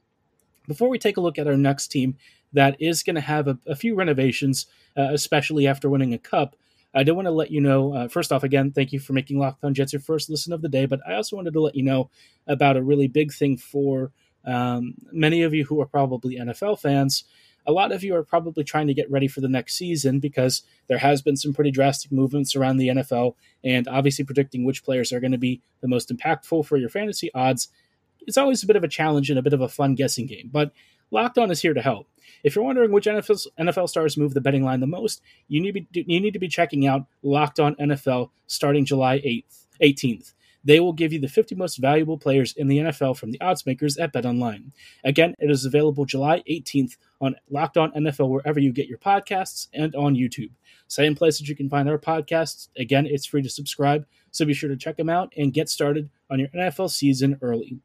Before 0.68 0.90
we 0.90 1.00
take 1.00 1.18
a 1.18 1.22
look 1.22 1.40
at 1.40 1.48
our 1.48 1.58
next 1.58 1.88
team 1.88 2.18
that 2.54 2.76
is 2.80 3.04
going 3.04 3.16
to 3.16 3.22
have 3.22 3.48
a, 3.48 3.58
a, 3.68 3.76
few 3.76 3.96
renovations, 3.96 4.66
uh, 4.98 5.10
especially 5.12 5.68
after 5.68 5.90
winning 5.90 6.14
a 6.14 6.18
cup, 6.18 6.56
I 6.94 7.04
do 7.04 7.14
want 7.14 7.28
to 7.28 7.32
let 7.32 7.52
you 7.52 7.62
know, 7.62 7.94
uh, 7.94 8.08
first 8.08 8.32
off, 8.32 8.44
again, 8.44 8.72
thank 8.72 8.92
you 8.92 9.00
for 9.00 9.14
making 9.14 9.40
Locked 9.40 9.64
On 9.64 9.74
Jets 9.74 9.94
your 9.94 10.00
first 10.00 10.30
listen 10.30 10.54
of 10.54 10.62
the 10.62 10.70
day, 10.70 10.86
but 10.86 11.00
I 11.08 11.14
also 11.14 11.36
wanted 11.36 11.54
to 11.54 11.62
let 11.62 11.76
you 11.76 11.84
know 11.84 12.10
about 12.48 12.78
a 12.78 12.84
really 12.84 13.08
big 13.08 13.34
thing 13.34 13.58
for 13.58 14.12
um, 14.46 14.96
many 15.12 15.44
of 15.44 15.54
you 15.54 15.66
who 15.66 15.80
are 15.82 15.86
probably 15.86 16.38
NFL 16.38 16.80
fans, 16.80 17.26
a 17.68 17.74
lot 17.74 17.92
of 17.92 18.02
you 18.02 18.16
are 18.16 18.24
probably 18.24 18.64
trying 18.64 18.88
to 18.88 18.94
get 18.94 19.12
ready 19.12 19.28
for 19.28 19.42
the 19.42 19.50
next 19.50 19.74
season 19.76 20.20
because 20.20 20.64
there 20.88 20.98
has 21.00 21.22
been 21.22 21.36
some 21.36 21.54
pretty 21.54 21.70
drastic 21.70 22.14
movements 22.14 22.56
around 22.56 22.78
the 22.78 22.88
NFL, 22.88 23.36
and 23.64 23.88
obviously 23.90 24.24
predicting 24.24 24.64
which 24.64 24.86
players 24.86 25.12
are 25.12 25.20
going 25.20 25.34
to 25.34 25.38
be 25.38 25.62
the 25.82 25.88
most 25.88 26.10
impactful 26.10 26.66
for 26.66 26.78
your 26.78 26.90
fantasy 26.90 27.30
odds. 27.36 27.68
It's 28.28 28.38
always 28.38 28.64
a 28.64 28.68
bit 28.68 28.76
of 28.76 28.84
a 28.84 28.90
challenge 28.90 29.30
and 29.30 29.40
a 29.40 29.42
bit 29.42 29.54
of 29.54 29.62
a 29.62 29.70
fun 29.70 29.96
guessing 29.96 30.28
game, 30.28 30.50
but 30.52 30.72
Locked 31.10 31.38
On 31.38 31.50
is 31.50 31.62
here 31.62 31.74
to 31.74 31.82
help. 31.82 32.08
If 32.44 32.56
you're 32.56 32.66
wondering 32.66 32.92
which 32.92 33.06
NFL, 33.06 33.48
NFL 33.60 33.90
stars 33.90 34.18
move 34.18 34.34
the 34.34 34.42
betting 34.42 34.64
line 34.64 34.82
the 34.82 34.88
most, 34.88 35.22
you 35.48 35.62
need, 35.62 35.72
be, 35.72 35.88
you 35.92 36.20
need 36.20 36.34
to 36.34 36.40
be 36.40 36.48
checking 36.48 36.86
out 36.86 37.06
Locked 37.24 37.60
On 37.60 37.76
NFL 37.76 38.30
starting 38.46 38.86
July 38.86 39.20
8th, 39.20 39.66
18th. 39.82 40.34
They 40.64 40.82
will 40.82 40.92
give 40.92 41.14
you 41.14 41.20
the 41.20 41.30
50 41.30 41.56
most 41.56 41.78
valuable 41.78 42.18
players 42.18 42.54
in 42.54 42.68
the 42.68 42.80
NFL 42.80 43.18
from 43.18 43.32
the 43.32 43.40
odds 43.40 43.66
makers 43.66 43.98
at 43.98 44.12
BetOnline. 44.12 44.72
Again, 45.04 45.34
it 45.40 45.50
is 45.50 45.64
available 45.64 46.04
July 46.04 46.44
18th 46.50 46.98
on 47.22 47.36
Locked 47.50 47.78
On 47.78 47.92
NFL 47.92 48.30
wherever 48.30 48.60
you 48.60 48.74
get 48.74 48.88
your 48.88 48.98
podcasts 48.98 49.70
and 49.74 49.96
on 49.96 50.16
YouTube. 50.16 50.52
Same 50.90 51.16
place 51.16 51.40
that 51.40 51.48
you 51.48 51.56
can 51.56 51.70
find 51.70 51.90
our 51.90 51.98
podcasts. 51.98 52.68
Again, 52.78 53.06
it's 53.06 53.26
free 53.26 53.42
to 53.42 53.50
subscribe, 53.50 54.06
so 54.32 54.46
be 54.46 54.54
sure 54.54 54.70
to 54.70 54.76
check 54.76 54.98
them 54.98 55.10
out 55.10 55.32
and 55.38 55.54
get 55.54 55.70
started 55.70 56.10
on 56.30 56.40
your 56.40 56.50
NFL 56.50 56.90
season 56.90 57.38
early. 57.42 57.80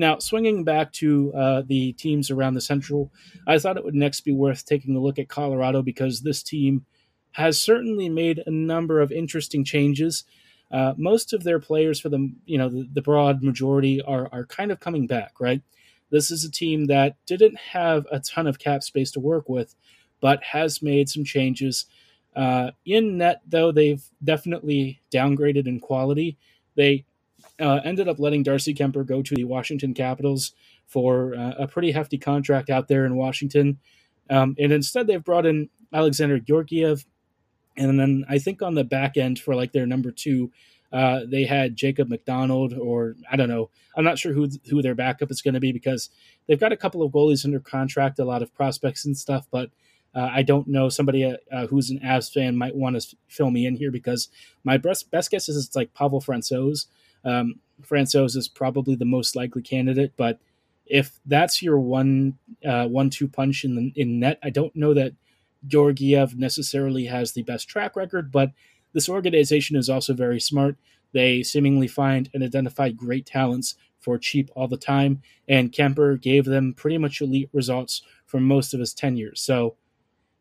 Now, 0.00 0.18
swinging 0.18 0.64
back 0.64 0.92
to 0.92 1.30
uh, 1.34 1.62
the 1.66 1.92
teams 1.92 2.30
around 2.30 2.54
the 2.54 2.62
Central, 2.62 3.12
I 3.46 3.58
thought 3.58 3.76
it 3.76 3.84
would 3.84 3.94
next 3.94 4.22
be 4.22 4.32
worth 4.32 4.64
taking 4.64 4.96
a 4.96 4.98
look 4.98 5.18
at 5.18 5.28
Colorado 5.28 5.82
because 5.82 6.22
this 6.22 6.42
team 6.42 6.86
has 7.32 7.60
certainly 7.60 8.08
made 8.08 8.42
a 8.46 8.50
number 8.50 9.02
of 9.02 9.12
interesting 9.12 9.62
changes. 9.62 10.24
Uh, 10.70 10.94
most 10.96 11.34
of 11.34 11.44
their 11.44 11.60
players, 11.60 12.00
for 12.00 12.08
the 12.08 12.32
you 12.46 12.56
know 12.56 12.70
the, 12.70 12.88
the, 12.90 13.02
broad 13.02 13.42
majority, 13.42 14.00
are 14.00 14.26
are 14.32 14.46
kind 14.46 14.72
of 14.72 14.80
coming 14.80 15.06
back. 15.06 15.38
Right, 15.38 15.60
this 16.08 16.30
is 16.30 16.46
a 16.46 16.50
team 16.50 16.86
that 16.86 17.16
didn't 17.26 17.58
have 17.58 18.06
a 18.10 18.20
ton 18.20 18.46
of 18.46 18.58
cap 18.58 18.82
space 18.82 19.10
to 19.10 19.20
work 19.20 19.50
with, 19.50 19.74
but 20.22 20.42
has 20.42 20.80
made 20.80 21.10
some 21.10 21.24
changes. 21.24 21.84
Uh, 22.34 22.70
in 22.86 23.18
net, 23.18 23.42
though, 23.46 23.70
they've 23.70 24.02
definitely 24.24 25.02
downgraded 25.12 25.66
in 25.66 25.78
quality. 25.78 26.38
They 26.74 27.04
uh, 27.60 27.80
ended 27.84 28.08
up 28.08 28.18
letting 28.18 28.42
Darcy 28.42 28.74
Kuemper 28.74 29.06
go 29.06 29.22
to 29.22 29.34
the 29.34 29.44
Washington 29.44 29.94
Capitals 29.94 30.52
for 30.86 31.34
uh, 31.34 31.54
a 31.58 31.68
pretty 31.68 31.92
hefty 31.92 32.18
contract 32.18 32.70
out 32.70 32.88
there 32.88 33.06
in 33.06 33.16
Washington. 33.16 33.78
Um, 34.28 34.56
and 34.58 34.72
instead, 34.72 35.06
they've 35.06 35.22
brought 35.22 35.46
in 35.46 35.68
Alexander 35.92 36.38
Georgiev. 36.38 37.04
And 37.76 37.98
then 37.98 38.24
I 38.28 38.38
think 38.38 38.62
on 38.62 38.74
the 38.74 38.84
back 38.84 39.16
end 39.16 39.38
for 39.38 39.54
like 39.54 39.72
their 39.72 39.86
number 39.86 40.10
two, 40.10 40.50
uh, 40.92 41.20
they 41.26 41.44
had 41.44 41.76
Jacob 41.76 42.08
MacDonald, 42.08 42.74
or 42.74 43.14
I 43.30 43.36
don't 43.36 43.48
know. 43.48 43.70
I'm 43.96 44.04
not 44.04 44.18
sure 44.18 44.32
who 44.32 44.48
who 44.68 44.82
their 44.82 44.94
backup 44.94 45.30
is 45.30 45.42
going 45.42 45.54
to 45.54 45.60
be 45.60 45.72
because 45.72 46.10
they've 46.46 46.58
got 46.58 46.72
a 46.72 46.76
couple 46.76 47.02
of 47.02 47.12
goalies 47.12 47.44
under 47.44 47.60
contract, 47.60 48.18
a 48.18 48.24
lot 48.24 48.42
of 48.42 48.52
prospects 48.54 49.04
and 49.04 49.16
stuff. 49.16 49.46
But 49.50 49.70
uh, 50.14 50.28
I 50.32 50.42
don't 50.42 50.66
know. 50.66 50.88
Somebody 50.88 51.24
uh, 51.24 51.36
uh 51.52 51.66
who's 51.68 51.90
an 51.90 52.00
Avs 52.00 52.32
fan 52.32 52.56
might 52.56 52.74
want 52.74 53.00
to 53.00 53.16
fill 53.28 53.50
me 53.50 53.66
in 53.66 53.76
here 53.76 53.92
because 53.92 54.28
my 54.64 54.76
best 54.78 55.10
best 55.10 55.30
guess 55.30 55.48
is 55.48 55.64
it's 55.64 55.76
like 55.76 55.94
Pavel 55.94 56.20
Francouz. 56.20 56.86
Um, 57.24 57.60
Francouz 57.82 58.36
is 58.36 58.48
probably 58.48 58.94
the 58.94 59.04
most 59.04 59.36
likely 59.36 59.62
candidate, 59.62 60.12
but 60.16 60.38
if 60.86 61.18
that's 61.24 61.62
your 61.62 61.78
one 61.78 62.38
uh, 62.64 62.86
one 62.86 63.10
two 63.10 63.28
punch 63.28 63.64
in 63.64 63.74
the 63.76 63.92
in 63.96 64.20
net, 64.20 64.38
I 64.42 64.50
don't 64.50 64.74
know 64.74 64.92
that 64.94 65.12
Georgiev 65.66 66.36
necessarily 66.36 67.06
has 67.06 67.32
the 67.32 67.42
best 67.42 67.68
track 67.68 67.96
record, 67.96 68.32
but 68.32 68.52
this 68.92 69.08
organization 69.08 69.76
is 69.76 69.88
also 69.88 70.14
very 70.14 70.40
smart. 70.40 70.76
They 71.12 71.42
seemingly 71.42 71.88
find 71.88 72.28
and 72.34 72.42
identify 72.42 72.90
great 72.90 73.26
talents 73.26 73.76
for 73.98 74.18
cheap 74.18 74.50
all 74.54 74.68
the 74.68 74.76
time, 74.76 75.22
and 75.48 75.72
Kuemper 75.72 76.20
gave 76.20 76.44
them 76.44 76.74
pretty 76.74 76.98
much 76.98 77.20
elite 77.20 77.50
results 77.52 78.02
for 78.26 78.40
most 78.40 78.74
of 78.74 78.80
his 78.80 78.94
tenure. 78.94 79.34
So, 79.34 79.76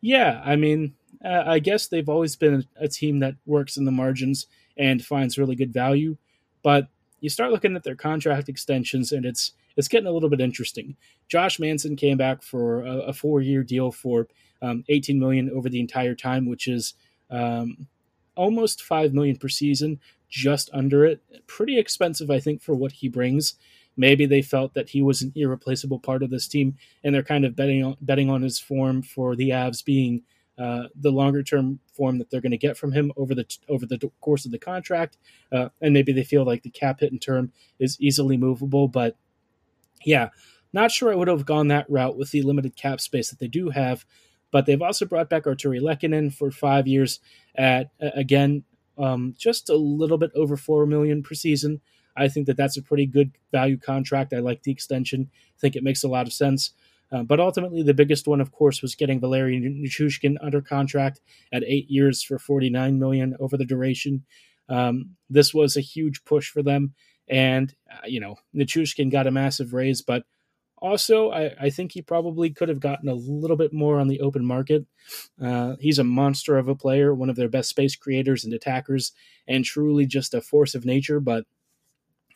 yeah, 0.02 0.42
I 0.46 0.56
mean, 0.56 0.94
uh, 1.24 1.44
I 1.46 1.60
guess 1.60 1.88
they've 1.88 2.08
always 2.08 2.36
been 2.36 2.66
a 2.78 2.88
team 2.88 3.20
that 3.20 3.36
works 3.46 3.78
in 3.78 3.86
the 3.86 3.92
margins 3.92 4.48
and 4.78 5.04
finds 5.04 5.38
really 5.38 5.56
good 5.56 5.74
value. 5.74 6.18
But 6.64 6.88
you 7.20 7.30
start 7.30 7.52
looking 7.52 7.76
at 7.76 7.84
their 7.84 7.96
contract 7.96 8.50
extensions, 8.50 9.12
and 9.12 9.26
it's 9.26 9.54
it's 9.76 9.88
getting 9.88 10.08
a 10.08 10.12
little 10.12 10.30
bit 10.30 10.42
interesting. 10.42 10.96
Josh 11.28 11.60
Manson 11.60 11.96
came 11.96 12.18
back 12.18 12.42
for 12.42 12.84
a, 12.84 13.00
a 13.00 13.14
four 13.14 13.42
year 13.42 13.64
deal 13.64 13.92
for 13.92 14.28
um, 14.62 14.84
18 14.90 15.20
million 15.20 15.50
over 15.54 15.70
the 15.70 15.80
entire 15.80 16.16
time, 16.16 16.46
which 16.48 16.68
is 16.68 16.96
um, 17.30 17.88
almost 18.36 18.82
five 18.82 19.14
million 19.14 19.38
per 19.38 19.48
season, 19.48 20.00
just 20.30 20.70
under 20.74 21.06
it. 21.06 21.22
Pretty 21.48 21.78
expensive, 21.80 22.30
I 22.30 22.40
think, 22.40 22.62
for 22.62 22.76
what 22.76 22.94
he 22.94 23.08
brings. 23.08 23.56
Maybe 23.96 24.26
they 24.26 24.42
felt 24.42 24.74
that 24.76 24.90
he 24.90 25.02
was 25.02 25.22
an 25.22 25.34
irreplaceable 25.36 26.00
part 26.00 26.24
of 26.24 26.30
this 26.30 26.48
team, 26.48 26.78
and 27.04 27.14
they're 27.14 27.24
kind 27.24 27.46
of 27.46 27.56
betting 27.56 27.84
on, 27.84 27.98
betting 28.02 28.30
on 28.30 28.42
his 28.42 28.60
form 28.60 29.02
for 29.02 29.36
the 29.36 29.50
Avs 29.50 29.84
being 29.84 30.24
uh, 30.60 30.88
the 30.96 31.12
longer 31.12 31.42
term 31.42 31.80
form 31.96 32.18
that 32.18 32.30
they're 32.30 32.42
going 32.42 32.52
to 32.52 32.58
get 32.58 32.78
from 32.78 32.92
him 32.92 33.12
over 33.16 33.34
the 33.34 33.46
over 33.70 33.86
the 33.86 34.12
course 34.22 34.46
of 34.46 34.52
the 34.52 34.60
contract, 34.60 35.18
uh, 35.52 35.70
and 35.82 35.94
maybe 35.94 36.12
they 36.12 36.24
feel 36.24 36.46
like 36.46 36.64
the 36.64 36.70
cap 36.70 37.00
hit 37.00 37.12
in 37.12 37.20
term 37.20 37.52
is 37.80 37.98
easily 38.00 38.38
movable. 38.38 38.88
But 38.88 39.18
yeah, 40.06 40.30
not 40.74 40.92
sure 40.92 41.12
I 41.12 41.16
would 41.16 41.28
have 41.28 41.46
gone 41.46 41.70
that 41.70 41.90
route 41.90 42.18
with 42.18 42.32
the 42.32 42.42
limited 42.42 42.76
cap 42.76 43.02
space 43.02 43.30
that 43.30 43.40
they 43.40 43.48
do 43.48 43.70
have. 43.70 44.06
But 44.52 44.66
they've 44.66 44.82
also 44.82 45.06
brought 45.06 45.30
back 45.30 45.44
Artturi 45.44 45.80
Lehkonen 45.80 46.34
for 46.34 46.52
five 46.52 46.88
years 46.88 47.20
at 47.56 47.92
again 48.00 48.64
um, 48.98 49.34
just 49.38 49.70
a 49.70 49.76
little 49.76 50.18
bit 50.18 50.32
over 50.36 50.58
four 50.58 50.86
million 50.86 51.24
per 51.24 51.36
season. 51.36 51.82
I 52.18 52.28
think 52.28 52.48
that 52.48 52.58
that's 52.58 52.78
a 52.78 52.82
pretty 52.84 53.06
good 53.06 53.32
value 53.52 53.78
contract. 53.78 54.34
I 54.34 54.40
like 54.40 54.64
the 54.64 54.72
extension. 54.72 55.30
I 55.32 55.60
think 55.60 55.76
it 55.76 55.84
makes 55.84 56.04
a 56.04 56.10
lot 56.10 56.28
of 56.28 56.34
sense. 56.34 56.72
Uh, 57.12 57.24
but 57.24 57.40
ultimately, 57.40 57.82
the 57.82 57.94
biggest 57.94 58.28
one, 58.28 58.42
of 58.42 58.52
course, 58.52 58.82
was 58.82 58.96
getting 58.96 59.20
Valeri 59.20 59.60
Nichushkin 59.60 60.36
under 60.42 60.62
contract 60.62 61.22
at 61.52 61.64
eight 61.66 61.90
years 61.90 62.22
for 62.22 62.38
49 62.38 63.00
million 63.00 63.36
over 63.40 63.58
the 63.58 63.66
duration. 63.66 64.24
Um, 64.70 65.16
this 65.30 65.54
was 65.54 65.76
a 65.76 65.82
huge 65.82 66.24
push 66.24 66.50
for 66.50 66.62
them, 66.62 66.94
and 67.28 67.74
uh, 67.92 68.06
you 68.06 68.20
know 68.20 68.36
Nichushkin 68.56 69.12
got 69.12 69.28
a 69.28 69.32
massive 69.32 69.74
raise, 69.74 70.02
but 70.02 70.24
also 70.78 71.32
I, 71.32 71.52
I, 71.60 71.70
think 71.70 71.92
he 71.92 72.02
probably 72.02 72.52
could 72.52 72.70
have 72.70 72.80
gotten 72.80 73.10
a 73.10 73.14
little 73.14 73.58
bit 73.58 73.74
more 73.74 74.00
on 74.00 74.08
the 74.08 74.22
open 74.22 74.46
market. 74.46 74.86
Uh, 75.44 75.76
he's 75.80 76.00
a 76.00 76.04
monster 76.04 76.58
of 76.58 76.68
a 76.68 76.76
player, 76.76 77.14
one 77.14 77.30
of 77.30 77.36
their 77.36 77.50
best 77.50 77.70
space 77.70 77.96
creators 77.96 78.46
and 78.46 78.54
attackers, 78.54 79.12
and 79.48 79.66
truly 79.66 80.06
just 80.06 80.34
a 80.34 80.42
force 80.42 80.76
of 80.76 80.86
nature. 80.86 81.20
But 81.20 81.46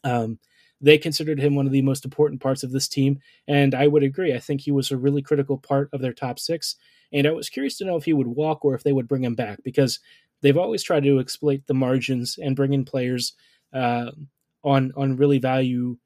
um, 0.04 0.40
they 0.84 0.98
considered 1.00 1.40
him 1.40 1.56
one 1.56 1.66
of 1.66 1.72
the 1.72 1.82
most 1.82 2.06
important 2.06 2.42
parts 2.42 2.64
of 2.64 2.72
this 2.72 2.88
team, 2.88 3.20
and 3.48 3.74
I 3.74 3.88
would 3.88 4.04
agree. 4.04 4.34
I 4.34 4.40
think 4.40 4.62
he 4.62 4.72
was 4.72 4.92
a 4.92 4.98
really 4.98 5.24
critical 5.24 5.58
part 5.58 5.90
of 5.94 6.02
their 6.02 6.14
top 6.14 6.38
six, 6.38 6.76
and 7.12 7.26
I 7.26 7.32
was 7.32 7.50
curious 7.50 7.78
to 7.78 7.86
know 7.86 7.96
if 7.96 8.06
he 8.06 8.14
would 8.14 8.28
walk 8.28 8.64
or 8.66 8.76
if 8.76 8.84
they 8.84 8.94
would 8.94 9.08
bring 9.08 9.24
him 9.24 9.36
back 9.36 9.64
because 9.64 10.00
they've 10.42 10.58
always 10.58 10.84
tried 10.84 11.04
to 11.04 11.20
exploit 11.20 11.62
the 11.68 11.74
margins 11.74 12.38
and 12.38 12.56
bring 12.56 12.74
in 12.74 12.86
players 12.86 13.34
uh, 13.74 14.12
on 14.64 14.92
on 14.96 15.18
really 15.18 15.40
value 15.40 15.98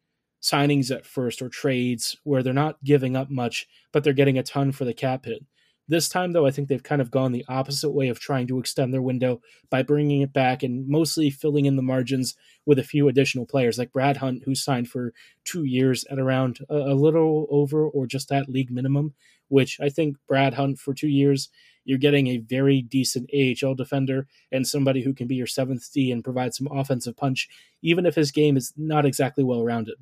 signings 0.42 0.96
at 0.96 1.06
first 1.06 1.42
or 1.42 1.50
trades 1.50 2.16
where 2.24 2.44
they're 2.44 2.54
not 2.54 2.82
giving 2.84 3.16
up 3.16 3.30
much, 3.30 3.68
but 3.92 4.04
they're 4.04 4.14
getting 4.14 4.38
a 4.38 4.44
ton 4.44 4.72
for 4.72 4.86
the 4.86 4.94
cap 4.94 5.26
hit. 5.26 5.44
This 5.90 6.10
time, 6.10 6.34
though, 6.34 6.46
I 6.46 6.52
think 6.52 6.68
they've 6.68 6.84
kind 6.84 7.02
of 7.02 7.12
gone 7.12 7.32
the 7.32 7.46
opposite 7.48 7.92
way 7.92 8.10
of 8.10 8.20
trying 8.20 8.48
to 8.48 8.60
extend 8.60 8.94
their 8.94 9.02
window 9.02 9.42
by 9.70 9.84
bringing 9.84 10.22
it 10.22 10.34
back 10.34 10.62
and 10.62 10.88
mostly 10.88 11.30
filling 11.30 11.66
in 11.66 11.78
the 11.78 11.82
margins 11.82 12.36
with 12.66 12.78
a 12.78 12.84
few 12.84 13.08
additional 13.08 13.46
players, 13.46 13.78
like 13.78 13.94
Brad 13.94 14.18
Hunt, 14.18 14.44
who 14.44 14.54
signed 14.54 14.90
for 14.90 15.14
two 15.46 15.64
years 15.64 16.04
at 16.12 16.20
around 16.20 16.60
a, 16.70 16.94
little 16.94 17.48
over 17.50 17.88
or 17.88 18.06
just 18.06 18.32
at 18.34 18.50
league 18.50 18.70
minimum, 18.70 19.14
which 19.48 19.80
I 19.80 19.88
think 19.88 20.18
Brad 20.28 20.56
Hunt 20.56 20.78
for 20.78 20.94
two 20.94 21.08
years 21.08 21.50
you're 21.88 21.98
getting 21.98 22.28
a 22.28 22.38
very 22.38 22.82
decent 22.82 23.30
AHL 23.34 23.74
defender 23.74 24.28
and 24.52 24.68
somebody 24.68 25.02
who 25.02 25.14
can 25.14 25.26
be 25.26 25.36
your 25.36 25.48
seventh 25.48 25.90
D 25.94 26.12
and 26.12 26.22
provide 26.24 26.54
some 26.54 26.68
offensive 26.68 27.16
punch, 27.16 27.48
even 27.82 28.06
if 28.06 28.14
his 28.14 28.30
game 28.30 28.58
is 28.58 28.74
not 28.76 29.06
exactly 29.06 29.44
well 29.44 29.64
rounded. 29.64 29.96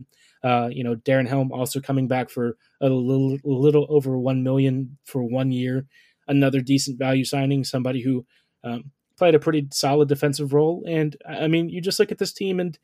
Uh, 0.43 0.67
you 0.71 0.83
know, 0.83 0.95
Darren 0.95 1.27
Helm 1.27 1.51
also 1.51 1.79
coming 1.79 2.07
back 2.07 2.31
for 2.31 2.57
a 2.81 2.89
little, 2.89 3.37
little 3.43 3.85
over 3.87 4.17
one 4.17 4.41
million 4.41 4.97
for 5.03 5.21
one 5.23 5.51
year, 5.51 5.85
another 6.27 6.59
decent 6.59 6.97
value 6.97 7.23
signing, 7.23 7.63
somebody 7.63 8.01
who 8.01 8.25
um, 8.63 8.91
played 9.15 9.35
a 9.35 9.39
pretty 9.39 9.67
solid 9.71 10.09
defensive 10.09 10.53
role. 10.53 10.83
And 10.87 11.15
I 11.29 11.47
mean, 11.47 11.69
you 11.69 11.81
just 11.81 11.99
look 11.99 12.11
at 12.11 12.17
this 12.17 12.33
team 12.33 12.59
and 12.59 12.77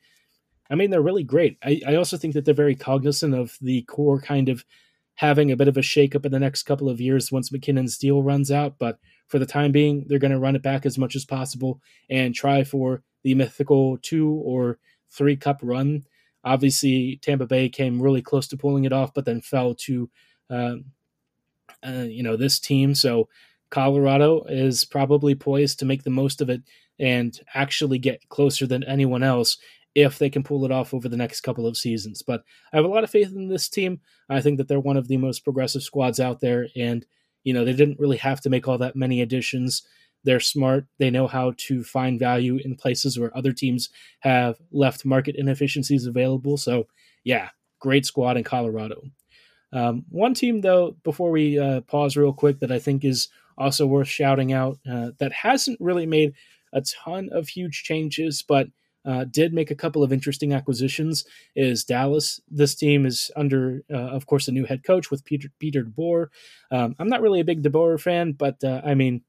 I 0.70 0.76
mean, 0.76 0.90
they're 0.90 1.02
really 1.02 1.24
great. 1.24 1.58
I, 1.64 1.80
I 1.88 1.96
also 1.96 2.16
think 2.16 2.34
that 2.34 2.44
they're 2.44 2.54
very 2.54 2.76
cognizant 2.76 3.34
of 3.34 3.58
the 3.60 3.82
core 3.82 4.20
kind 4.20 4.48
of 4.48 4.64
having 5.16 5.50
a 5.52 5.56
bit 5.56 5.68
of 5.68 5.76
a 5.76 5.80
shakeup 5.80 6.24
in 6.24 6.32
the 6.32 6.38
next 6.38 6.64
couple 6.64 6.88
of 6.88 7.00
years 7.00 7.30
once 7.30 7.52
MacKinnon's 7.52 7.98
deal 7.98 8.22
runs 8.22 8.50
out. 8.50 8.76
But 8.78 8.98
for 9.28 9.38
the 9.38 9.46
time 9.46 9.72
being, 9.72 10.04
they're 10.08 10.18
going 10.18 10.32
to 10.32 10.38
run 10.38 10.56
it 10.56 10.62
back 10.62 10.84
as 10.86 10.98
much 10.98 11.14
as 11.14 11.24
possible 11.24 11.80
and 12.10 12.34
try 12.34 12.64
for 12.64 13.02
the 13.22 13.34
mythical 13.34 13.98
two 13.98 14.30
or 14.44 14.78
three 15.10 15.36
cup 15.36 15.60
run. 15.62 16.04
Obviously, 16.44 17.20
Tampa 17.22 17.46
Bay 17.46 17.68
came 17.68 18.02
really 18.02 18.22
close 18.22 18.48
to 18.48 18.56
pulling 18.56 18.84
it 18.84 18.92
off, 18.92 19.14
but 19.14 19.24
then 19.24 19.40
fell 19.40 19.74
to, 19.74 20.10
uh, 20.50 20.76
uh, 21.86 22.06
you 22.08 22.22
know, 22.22 22.36
this 22.36 22.58
team. 22.58 22.94
So 22.94 23.28
Colorado 23.70 24.44
is 24.48 24.84
probably 24.84 25.34
poised 25.34 25.78
to 25.78 25.84
make 25.84 26.02
the 26.02 26.10
most 26.10 26.40
of 26.40 26.50
it 26.50 26.62
and 26.98 27.38
actually 27.54 27.98
get 27.98 28.28
closer 28.28 28.66
than 28.66 28.84
anyone 28.84 29.22
else 29.22 29.56
if 29.94 30.18
they 30.18 30.30
can 30.30 30.42
pull 30.42 30.64
it 30.64 30.72
off 30.72 30.94
over 30.94 31.08
the 31.08 31.16
next 31.16 31.42
couple 31.42 31.66
of 31.66 31.76
seasons. 31.76 32.22
But 32.22 32.42
I 32.72 32.76
have 32.76 32.84
a 32.84 32.88
lot 32.88 33.04
of 33.04 33.10
faith 33.10 33.34
in 33.34 33.48
this 33.48 33.68
team. 33.68 34.00
I 34.28 34.40
think 34.40 34.58
that 34.58 34.68
they're 34.68 34.80
one 34.80 34.96
of 34.96 35.08
the 35.08 35.16
most 35.16 35.44
progressive 35.44 35.82
squads 35.82 36.20
out 36.20 36.40
there, 36.40 36.68
and 36.76 37.04
you 37.44 37.52
know 37.52 37.64
they 37.64 37.74
didn't 37.74 38.00
really 38.00 38.16
have 38.18 38.40
to 38.42 38.50
make 38.50 38.68
all 38.68 38.78
that 38.78 38.96
many 38.96 39.20
additions. 39.20 39.82
They're 40.24 40.40
smart. 40.40 40.86
They 40.98 41.10
know 41.10 41.26
how 41.26 41.54
to 41.56 41.82
find 41.82 42.18
value 42.18 42.58
in 42.64 42.76
places 42.76 43.18
where 43.18 43.36
other 43.36 43.52
teams 43.52 43.90
have 44.20 44.56
left 44.70 45.04
market 45.04 45.34
inefficiencies 45.36 46.06
available. 46.06 46.56
So, 46.56 46.86
yeah, 47.24 47.48
great 47.80 48.06
squad 48.06 48.36
in 48.36 48.44
Colorado. 48.44 49.02
Um, 49.72 50.04
one 50.10 50.34
team, 50.34 50.60
though, 50.60 50.96
before 51.02 51.30
we 51.30 51.58
uh, 51.58 51.80
pause 51.82 52.16
real 52.16 52.32
quick, 52.32 52.60
that 52.60 52.70
I 52.70 52.78
think 52.78 53.04
is 53.04 53.28
also 53.58 53.86
worth 53.86 54.08
shouting 54.08 54.52
out 54.52 54.78
uh, 54.90 55.10
that 55.18 55.32
hasn't 55.32 55.80
really 55.80 56.06
made 56.06 56.34
a 56.72 56.82
ton 56.82 57.28
of 57.32 57.48
huge 57.48 57.82
changes, 57.82 58.42
but 58.46 58.68
uh, 59.04 59.24
did 59.24 59.52
make 59.52 59.70
a 59.70 59.76
couple 59.76 60.02
of 60.02 60.12
interesting 60.12 60.52
acquisitions 60.52 61.24
is 61.56 61.84
Dallas. 61.84 62.40
This 62.48 62.74
team 62.74 63.04
is 63.06 63.30
under, 63.36 63.82
uh, 63.92 63.96
of 63.96 64.26
course, 64.26 64.48
a 64.48 64.52
new 64.52 64.64
head 64.64 64.84
coach 64.84 65.10
with 65.10 65.24
Peter 65.24 65.48
Peter 65.58 65.84
DeBoer. 65.84 66.28
Um, 66.70 66.94
I'm 66.98 67.08
not 67.08 67.22
really 67.22 67.40
a 67.40 67.44
big 67.44 67.62
DeBoer 67.62 68.00
fan, 68.00 68.32
but 68.32 68.62
uh, 68.62 68.80
I 68.84 68.94
mean, 68.94 69.22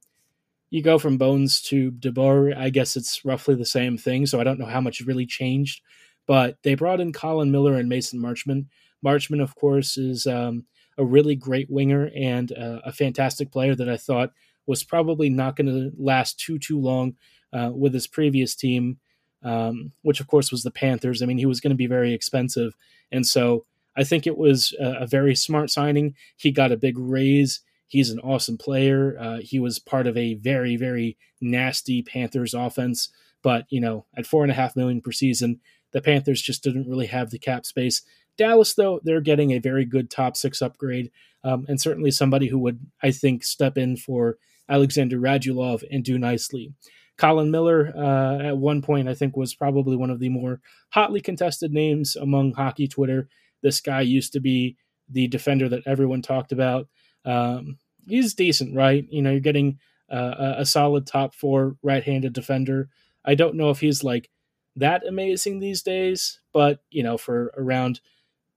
you 0.70 0.82
go 0.82 0.98
from 0.98 1.18
Bones 1.18 1.62
to 1.64 1.92
DeBoer. 1.92 2.58
I 2.58 2.70
guess 2.70 2.96
it's 2.96 3.24
roughly 3.24 3.56
the 3.56 3.66
same 3.66 3.98
thing. 3.98 4.26
So 4.26 4.40
I 4.40 4.44
don't 4.44 4.60
know 4.60 4.66
how 4.66 4.82
much 4.82 5.02
really 5.02 5.26
changed. 5.26 5.82
But 6.26 6.58
they 6.64 6.76
brought 6.76 7.02
in 7.02 7.12
Colin 7.14 7.52
Miller 7.52 7.76
and 7.76 7.90
Mason 7.90 8.20
Marchment. 8.20 8.68
Marchment, 9.06 9.42
of 9.42 9.56
course, 9.56 9.98
is 9.98 10.26
um, 10.26 10.66
a 10.98 11.04
really 11.04 11.36
great 11.36 11.70
winger 11.70 12.10
and 12.16 12.52
uh, 12.54 12.80
a 12.86 12.92
fantastic 12.92 13.52
player 13.52 13.76
that 13.76 13.90
I 13.90 13.98
thought 13.98 14.32
was 14.66 14.84
probably 14.84 15.30
not 15.30 15.56
going 15.56 15.68
to 15.68 15.92
last 15.98 16.40
too 16.40 16.58
too 16.58 16.80
long 16.80 17.16
uh, 17.52 17.72
with 17.74 17.94
his 17.94 18.08
previous 18.08 18.56
team 18.56 18.98
um, 19.44 19.92
which 20.02 20.20
of 20.20 20.28
course 20.28 20.52
was 20.52 20.64
the 20.64 20.72
Panthers. 20.72 21.22
I 21.22 21.26
mean, 21.26 21.38
he 21.38 21.46
was 21.46 21.60
going 21.60 21.72
to 21.72 21.76
be 21.76 21.88
very 21.88 22.14
expensive, 22.14 22.76
and 23.12 23.26
so 23.26 23.66
I 23.96 24.04
think 24.04 24.26
it 24.26 24.38
was 24.38 24.74
a, 24.80 25.02
a, 25.02 25.08
very 25.08 25.36
smart 25.36 25.70
signing. 25.70 26.16
He 26.36 26.52
got 26.52 26.72
a 26.72 26.78
big 26.78 26.98
raise. 26.98 27.62
He's 27.88 28.10
an 28.10 28.20
awesome 28.20 28.58
player. 28.58 29.16
Uh, 29.20 29.38
he 29.42 29.60
was 29.60 29.78
part 29.78 30.08
of 30.08 30.18
a 30.18 30.34
very 30.36 30.76
very 30.76 31.18
nasty 31.42 32.02
Panthers 32.02 32.54
offense, 32.54 33.10
but 33.42 33.66
you 33.70 33.80
know, 33.80 34.06
at 34.18 34.26
four 34.26 34.44
and 34.44 34.52
a 34.52 34.56
half 34.56 34.76
million 34.76 35.02
per 35.02 35.12
season, 35.12 35.60
the 35.92 36.02
Panthers 36.02 36.42
just 36.42 36.64
didn't 36.64 36.90
really 36.90 37.08
have 37.08 37.30
the 37.30 37.40
cap 37.40 37.66
space. 37.66 38.02
Dallas, 38.38 38.74
though, 38.74 39.00
they're 39.04 39.22
getting 39.22 39.52
a 39.52 39.60
very 39.60 39.86
good 39.86 40.10
top 40.10 40.36
six 40.36 40.62
upgrade, 40.62 41.12
um, 41.44 41.66
and 41.68 41.80
certainly 41.80 42.12
somebody 42.12 42.48
who 42.48 42.58
would, 42.60 42.80
I 43.02 43.12
think, 43.12 43.44
step 43.44 43.78
in 43.78 43.96
for 43.96 44.38
Alexander 44.68 45.20
Radulov 45.20 45.84
and 45.92 46.04
do 46.04 46.18
nicely. 46.18 46.74
Colin 47.18 47.52
Miller, 47.52 47.94
uh, 47.96 48.40
at 48.40 48.58
one 48.58 48.82
point, 48.82 49.08
I 49.08 49.14
think 49.14 49.38
was 49.38 49.54
probably 49.54 49.96
one 49.96 50.10
of 50.10 50.20
the 50.20 50.30
more 50.30 50.60
hotly 50.90 51.22
contested 51.22 51.72
names 51.72 52.16
among 52.16 52.54
hockey 52.54 52.88
Twitter. 52.88 53.28
This 53.62 53.82
guy 53.82 54.02
used 54.02 54.34
to 54.34 54.40
be 54.40 54.78
the 55.10 55.28
defender 55.28 55.70
that 55.70 55.86
everyone 55.86 56.22
talked 56.22 56.52
about. 56.52 56.88
Um, 57.26 57.78
he's 58.08 58.34
decent, 58.34 58.76
right? 58.76 59.06
You 59.10 59.22
know, 59.22 59.32
you're 59.32 59.40
getting 59.40 59.80
uh, 60.12 60.56
a 60.58 60.66
solid 60.66 61.06
top 61.06 61.34
four 61.34 61.78
right-handed 61.84 62.34
defender. 62.34 62.90
I 63.26 63.36
don't 63.36 63.56
know 63.56 63.70
if 63.70 63.80
he's 63.80 64.04
like 64.04 64.30
that 64.76 65.06
amazing 65.08 65.60
these 65.60 65.82
days, 65.82 66.40
but 66.52 66.80
you 66.90 67.04
know, 67.04 67.18
for 67.18 67.54
around 67.58 68.02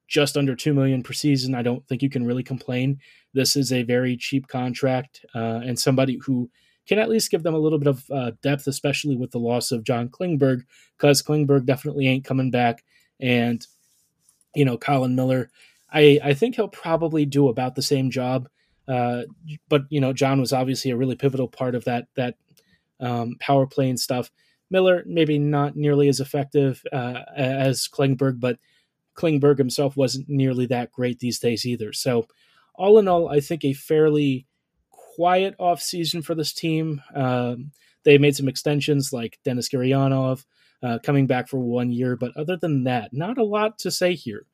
just 0.09 0.37
under 0.37 0.55
two 0.55 0.73
million 0.73 1.03
per 1.03 1.13
season, 1.13 1.55
I 1.55 1.63
don't 1.63 1.87
think 1.87 2.03
you 2.03 2.11
can 2.11 2.27
really 2.27 2.43
complain. 2.43 3.01
This 3.35 3.57
is 3.57 3.73
a 3.73 3.83
very 3.83 4.17
cheap 4.17 4.49
contract, 4.49 5.25
uh, 5.35 5.61
and 5.65 5.79
somebody 5.79 6.19
who 6.25 6.51
can 6.87 6.99
at 6.99 7.09
least 7.09 7.31
give 7.31 7.43
them 7.43 7.55
a 7.55 7.59
little 7.59 7.79
bit 7.79 7.89
of 7.89 8.11
uh, 8.11 8.33
depth, 8.43 8.67
especially 8.67 9.17
with 9.17 9.31
the 9.31 9.39
loss 9.39 9.73
of 9.73 9.85
John 9.85 10.09
Klingberg, 10.09 10.63
because 10.97 11.23
Klingberg 11.23 11.67
definitely 11.67 12.07
ain't 12.07 12.25
coming 12.25 12.51
back. 12.51 12.85
And, 13.21 13.67
you 14.55 14.65
know, 14.65 14.79
Colin 14.79 15.17
Miller, 15.17 15.51
I, 15.93 16.21
I 16.23 16.35
think 16.35 16.55
he'll 16.55 16.69
probably 16.69 17.27
do 17.27 17.49
about 17.49 17.75
the 17.75 17.83
same 17.83 18.11
job. 18.11 18.49
Uh, 18.87 19.23
but, 19.69 19.83
you 19.91 20.01
know, 20.01 20.13
John 20.13 20.41
was 20.41 20.53
obviously 20.53 20.91
a 20.91 20.97
really 20.97 21.17
pivotal 21.17 21.49
part 21.49 21.75
of 21.75 21.85
that, 21.85 22.07
that 22.15 22.37
um, 23.01 23.37
power 23.41 23.67
play 23.67 23.89
and 23.89 23.99
stuff. 23.99 24.31
Miller, 24.71 25.03
maybe 25.07 25.39
not 25.39 25.77
nearly 25.77 26.09
as 26.09 26.21
effective 26.21 26.83
uh, 26.93 27.23
as 27.35 27.89
Klingberg, 27.89 28.41
but 28.41 28.59
Klingberg 29.17 29.59
himself 29.59 29.97
wasn't 29.97 30.29
nearly 30.29 30.67
that 30.67 30.93
great 30.93 31.19
these 31.19 31.39
days 31.39 31.65
either. 31.67 31.93
So, 31.93 32.27
all 32.75 32.99
in 32.99 33.09
all, 33.09 33.29
I 33.29 33.41
think 33.41 33.65
a 33.65 33.73
fairly 33.73 34.47
quiet 35.17 35.55
off 35.59 35.81
season 35.81 36.23
for 36.23 36.35
this 36.35 36.53
team. 36.53 37.03
Um, 37.15 37.73
they 38.05 38.19
made 38.19 38.37
some 38.37 38.49
extensions 38.49 39.13
like 39.13 39.39
Denis 39.45 39.69
Gurianov 39.69 40.45
uh, 40.83 40.99
coming 41.03 41.27
back 41.27 41.49
for 41.49 41.59
one 41.59 41.91
year, 41.91 42.17
but 42.17 42.37
other 42.37 42.57
than 42.57 42.85
that, 42.85 43.13
not 43.13 43.39
a 43.39 43.45
lot 43.45 43.79
to 43.79 43.91
say 43.91 44.15
here. 44.15 44.47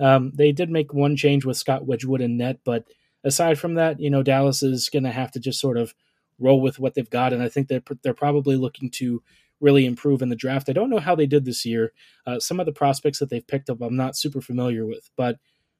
Um, 0.00 0.32
they 0.34 0.52
did 0.52 0.70
make 0.70 0.92
one 0.92 1.16
change 1.16 1.44
with 1.44 1.56
Scott 1.56 1.86
Wedgewood 1.86 2.20
and 2.20 2.36
net, 2.36 2.58
but 2.64 2.84
aside 3.24 3.58
from 3.58 3.74
that, 3.74 4.00
you 4.00 4.10
know, 4.10 4.22
Dallas 4.22 4.62
is 4.62 4.88
going 4.88 5.04
to 5.04 5.10
have 5.10 5.30
to 5.32 5.40
just 5.40 5.60
sort 5.60 5.78
of 5.78 5.94
roll 6.38 6.60
with 6.60 6.78
what 6.78 6.94
they've 6.94 7.08
got, 7.08 7.32
and 7.32 7.42
I 7.42 7.48
think 7.48 7.68
they're 7.68 7.82
they're 8.02 8.14
probably 8.14 8.56
looking 8.56 8.90
to 8.92 9.22
really 9.60 9.86
improve 9.86 10.22
in 10.22 10.28
the 10.28 10.36
draft. 10.36 10.68
I 10.68 10.72
don't 10.72 10.90
know 10.90 11.00
how 11.00 11.14
they 11.16 11.26
did 11.26 11.44
this 11.44 11.64
year. 11.64 11.92
Uh, 12.26 12.38
some 12.38 12.60
of 12.60 12.66
the 12.66 12.72
prospects 12.72 13.18
that 13.18 13.28
they've 13.28 13.46
picked 13.46 13.70
up, 13.70 13.80
I'm 13.80 13.96
not 13.96 14.16
super 14.16 14.40
familiar 14.40 14.86
with, 14.86 15.10
but 15.16 15.38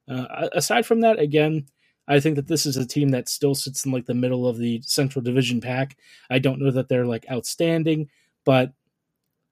uh, 0.09 0.48
aside 0.53 0.85
from 0.85 1.03
that, 1.03 1.20
again, 1.20 1.66
I 2.09 2.21
think 2.21 2.37
that 2.37 2.49
this 2.49 2.66
is 2.66 2.77
a 2.79 2.87
team 2.87 3.11
that 3.11 3.29
still 3.29 3.55
sits 3.55 3.87
in 3.87 3.92
like 3.92 4.07
the 4.07 4.14
middle 4.14 4.49
of 4.49 4.59
the 4.59 4.83
Central 4.85 5.23
Division 5.23 5.61
pack. 5.61 5.97
I 6.31 6.40
don't 6.40 6.61
know 6.61 6.73
that 6.73 6.88
they're 6.88 7.07
like 7.07 7.27
outstanding, 7.31 8.09
but 8.44 8.73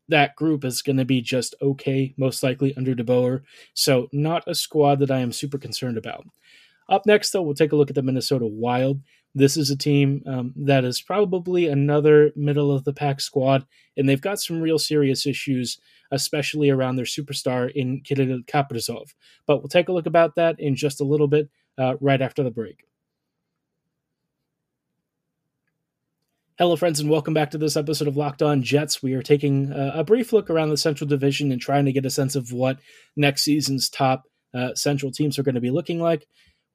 that 0.09 0.37
group 0.37 0.64
is 0.64 0.83
going 0.83 0.97
to 0.99 1.05
be 1.05 1.21
just 1.21 1.55
okay, 1.61 2.14
most 2.16 2.42
likely 2.42 2.77
under 2.77 2.95
DeBoer. 2.95 3.42
So 3.75 4.09
not 4.12 4.45
a 4.47 4.55
squad 4.55 5.01
that 5.01 5.11
I 5.11 5.19
am 5.21 5.33
super 5.33 5.59
concerned 5.59 5.99
about. 5.99 6.27
Up 6.88 7.07
next, 7.07 7.31
though, 7.33 7.42
we'll 7.42 7.55
take 7.55 7.73
a 7.73 7.77
look 7.77 7.90
at 7.90 7.97
the 7.97 8.03
Minnesota 8.03 8.47
Wild. 8.47 9.01
This 9.35 9.57
is 9.57 9.71
a 9.71 9.77
team 9.77 10.23
um, 10.27 10.55
that 10.57 10.85
is 10.85 11.01
probably 11.01 11.66
another 11.69 12.33
middle 12.37 12.73
of 12.73 12.85
the 12.85 12.92
pack 12.92 13.21
squad, 13.21 13.66
and 13.97 14.09
they've 14.09 14.21
got 14.21 14.40
some 14.40 14.61
real 14.61 14.79
serious 14.79 15.27
issues, 15.27 15.79
especially 16.11 16.71
around 16.71 16.97
their 16.97 17.05
superstar 17.05 17.71
in 17.75 18.01
Kirill 18.01 18.42
Kaprizov. 18.42 19.14
But 19.47 19.59
we'll 19.59 19.69
take 19.69 19.88
a 19.88 19.92
look 19.92 20.07
about 20.07 20.35
that 20.37 20.59
in 20.59 20.77
just 20.77 21.01
a 21.01 21.05
little 21.05 21.29
bit 21.29 21.51
uh, 21.79 21.95
right 22.01 22.21
after 22.21 22.42
the 22.42 22.51
break. 22.51 22.85
Hello, 26.59 26.75
friends, 26.75 27.01
and 27.01 27.11
welcome 27.11 27.35
back 27.35 27.51
to 27.51 27.59
this 27.59 27.77
episode 27.77 28.09
of 28.09 28.16
Locked 28.16 28.40
On 28.40 28.62
Jets. 28.62 29.03
We 29.03 29.12
are 29.12 29.23
taking 29.23 29.73
uh, 29.75 29.92
a 29.95 30.03
brief 30.03 30.33
look 30.33 30.49
around 30.49 30.71
the 30.71 30.79
Central 30.79 31.07
Division 31.07 31.53
and 31.53 31.61
trying 31.61 31.85
to 31.85 31.92
get 31.92 32.07
a 32.07 32.11
sense 32.11 32.35
of 32.35 32.51
what 32.51 32.79
next 33.14 33.42
season's 33.42 33.90
top 33.90 34.25
uh, 34.55 34.75
Central 34.75 35.12
teams 35.12 35.38
are 35.38 35.42
going 35.42 35.57
to 35.57 35.61
be 35.61 35.71
looking 35.71 36.01
like. 36.01 36.27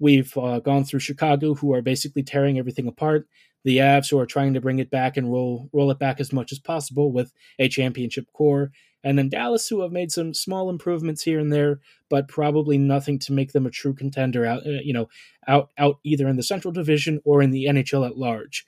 We've 0.02 0.36
uh, 0.36 0.60
gone 0.62 0.84
through 0.84 1.02
Chicago, 1.02 1.54
who 1.54 1.74
are 1.76 1.82
basically 1.84 2.24
tearing 2.24 2.58
everything 2.58 2.88
apart. 2.88 3.28
The 3.64 3.78
Avs, 3.78 4.10
who 4.10 4.18
are 4.18 4.26
trying 4.26 4.56
to 4.56 4.62
bring 4.62 4.80
it 4.80 4.90
back 4.90 5.16
and 5.16 5.32
roll 5.32 5.70
roll 5.72 5.92
it 5.92 6.00
back 6.00 6.20
as 6.20 6.34
much 6.34 6.52
as 6.52 6.58
possible 6.58 7.12
with 7.12 7.32
a 7.60 7.70
championship 7.70 8.26
core, 8.34 8.72
and 9.04 9.16
then 9.16 9.30
Dallas, 9.30 9.68
who 9.68 9.82
have 9.82 9.92
made 9.92 10.12
some 10.12 10.34
small 10.34 10.72
improvements 10.72 11.22
here 11.22 11.40
and 11.40 11.54
there, 11.54 11.82
but 12.10 12.28
probably 12.28 12.80
nothing 12.80 13.20
to 13.20 13.32
make 13.32 13.52
them 13.52 13.68
a 13.68 13.70
true 13.70 13.94
contender 13.94 14.44
out, 14.44 14.66
uh, 14.66 14.82
you 14.84 14.92
know, 14.92 15.08
out 15.48 15.70
out 15.78 16.00
either 16.04 16.28
in 16.28 16.36
the 16.36 16.42
Central 16.42 16.72
Division 16.72 17.22
or 17.24 17.44
in 17.44 17.52
the 17.52 17.66
NHL 17.66 18.04
at 18.04 18.18
large. 18.18 18.66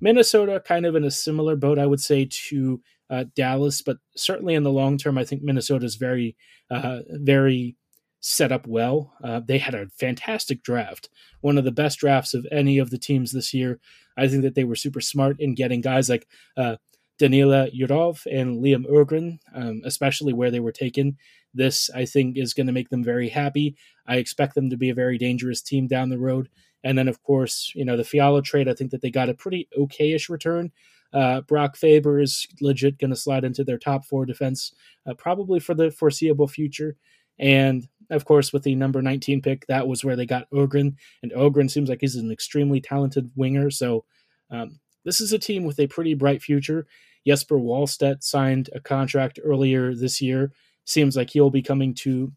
Minnesota, 0.00 0.60
kind 0.66 0.86
of 0.86 0.96
in 0.96 1.04
a 1.04 1.10
similar 1.10 1.54
boat, 1.54 1.78
I 1.78 1.86
would 1.86 2.00
say, 2.00 2.28
to 2.48 2.82
uh, 3.10 3.24
Dallas, 3.36 3.80
but 3.80 3.98
certainly 4.16 4.54
in 4.54 4.64
the 4.64 4.72
long 4.72 4.98
term, 4.98 5.18
I 5.18 5.24
think 5.24 5.42
Minnesota 5.42 5.86
is 5.86 5.94
very, 5.94 6.36
uh, 6.68 7.00
very 7.10 7.76
set 8.24 8.50
up 8.50 8.66
well. 8.66 9.12
Uh, 9.22 9.38
they 9.38 9.58
had 9.58 9.74
a 9.74 9.86
fantastic 9.88 10.62
draft, 10.62 11.10
one 11.42 11.58
of 11.58 11.64
the 11.64 11.70
best 11.70 11.98
drafts 11.98 12.32
of 12.32 12.46
any 12.50 12.78
of 12.78 12.88
the 12.88 12.96
teams 12.96 13.32
this 13.32 13.52
year. 13.52 13.78
I 14.16 14.28
think 14.28 14.42
that 14.44 14.54
they 14.54 14.64
were 14.64 14.76
super 14.76 15.02
smart 15.02 15.38
in 15.40 15.54
getting 15.54 15.82
guys 15.82 16.08
like 16.08 16.26
uh, 16.56 16.76
Danila 17.20 17.70
Yurov 17.78 18.24
and 18.24 18.64
Liam 18.64 18.90
Öhgren, 18.90 19.40
um, 19.54 19.82
especially 19.84 20.32
where 20.32 20.50
they 20.50 20.60
were 20.60 20.72
taken. 20.72 21.18
This, 21.52 21.90
I 21.94 22.06
think, 22.06 22.38
is 22.38 22.54
going 22.54 22.66
to 22.66 22.72
make 22.72 22.88
them 22.88 23.04
very 23.04 23.28
happy. 23.28 23.76
I 24.06 24.16
expect 24.16 24.54
them 24.54 24.70
to 24.70 24.76
be 24.78 24.88
a 24.88 24.94
very 24.94 25.18
dangerous 25.18 25.60
team 25.60 25.86
down 25.86 26.08
the 26.08 26.18
road. 26.18 26.48
And 26.82 26.96
then, 26.96 27.08
of 27.08 27.22
course, 27.22 27.72
you 27.74 27.84
know, 27.84 27.98
the 27.98 28.04
Fiala 28.04 28.40
trade, 28.40 28.68
I 28.68 28.74
think 28.74 28.90
that 28.92 29.02
they 29.02 29.10
got 29.10 29.28
a 29.28 29.34
pretty 29.34 29.68
okayish 29.78 30.30
return. 30.30 30.72
Uh, 31.12 31.42
Brock 31.42 31.76
Faber 31.76 32.20
is 32.20 32.46
legit 32.62 32.98
going 32.98 33.10
to 33.10 33.16
slide 33.16 33.44
into 33.44 33.64
their 33.64 33.78
top 33.78 34.06
four 34.06 34.24
defense, 34.24 34.72
uh, 35.06 35.12
probably 35.12 35.60
for 35.60 35.74
the 35.74 35.90
foreseeable 35.90 36.48
future. 36.48 36.96
And 37.38 37.88
of 38.10 38.24
course, 38.24 38.52
with 38.52 38.62
the 38.62 38.74
number 38.74 39.02
19 39.02 39.42
pick, 39.42 39.66
that 39.66 39.86
was 39.86 40.04
where 40.04 40.16
they 40.16 40.26
got 40.26 40.50
Öhgren. 40.50 40.94
And 41.22 41.32
Öhgren 41.32 41.70
seems 41.70 41.88
like 41.88 42.00
he's 42.00 42.16
an 42.16 42.30
extremely 42.30 42.80
talented 42.80 43.30
winger. 43.36 43.70
So 43.70 44.04
um, 44.50 44.78
this 45.04 45.20
is 45.20 45.32
a 45.32 45.38
team 45.38 45.64
with 45.64 45.78
a 45.78 45.86
pretty 45.86 46.14
bright 46.14 46.42
future. 46.42 46.86
Jesper 47.26 47.56
Wallstedt 47.56 48.22
signed 48.22 48.70
a 48.74 48.80
contract 48.80 49.40
earlier 49.42 49.94
this 49.94 50.20
year. 50.20 50.52
Seems 50.84 51.16
like 51.16 51.30
he'll 51.30 51.50
be 51.50 51.62
coming 51.62 51.94
to 51.94 52.32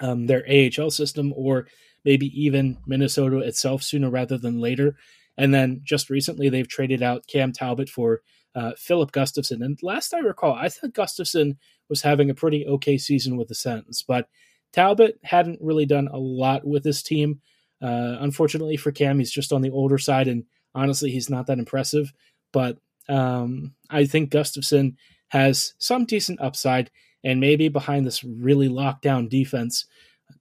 um, 0.00 0.26
their 0.26 0.44
AHL 0.48 0.90
system 0.90 1.32
or 1.34 1.66
maybe 2.04 2.26
even 2.40 2.78
Minnesota 2.86 3.38
itself 3.38 3.82
sooner 3.82 4.10
rather 4.10 4.38
than 4.38 4.60
later. 4.60 4.96
And 5.36 5.54
then 5.54 5.80
just 5.84 6.10
recently, 6.10 6.48
they've 6.48 6.68
traded 6.68 7.02
out 7.02 7.26
Cam 7.26 7.52
Talbot 7.52 7.88
for 7.88 8.22
uh, 8.54 8.72
Filip 8.76 9.12
Gustavsson. 9.12 9.64
And 9.64 9.78
last 9.82 10.12
I 10.12 10.18
recall, 10.18 10.54
I 10.54 10.68
thought 10.68 10.92
Gustavsson 10.92 11.56
was 11.88 12.02
having 12.02 12.28
a 12.28 12.34
pretty 12.34 12.66
okay 12.66 12.98
season 12.98 13.36
with 13.36 13.48
the 13.48 13.54
Sens, 13.54 14.04
but 14.06 14.28
Talbot 14.72 15.18
hadn't 15.22 15.60
really 15.60 15.86
done 15.86 16.08
a 16.08 16.18
lot 16.18 16.66
with 16.66 16.82
this 16.82 17.02
team. 17.02 17.40
Uh, 17.80 18.16
unfortunately 18.20 18.76
for 18.76 18.92
Cam, 18.92 19.18
he's 19.18 19.30
just 19.30 19.52
on 19.52 19.62
the 19.62 19.70
older 19.70 19.98
side, 19.98 20.28
and 20.28 20.44
honestly, 20.74 21.10
he's 21.10 21.30
not 21.30 21.46
that 21.46 21.58
impressive. 21.58 22.12
But 22.52 22.78
um, 23.08 23.74
I 23.90 24.04
think 24.06 24.30
Gustavsson 24.30 24.96
has 25.28 25.74
some 25.78 26.04
decent 26.04 26.40
upside, 26.40 26.90
and 27.24 27.40
maybe 27.40 27.68
behind 27.68 28.06
this 28.06 28.24
really 28.24 28.68
locked 28.68 29.02
down 29.02 29.28
defense, 29.28 29.86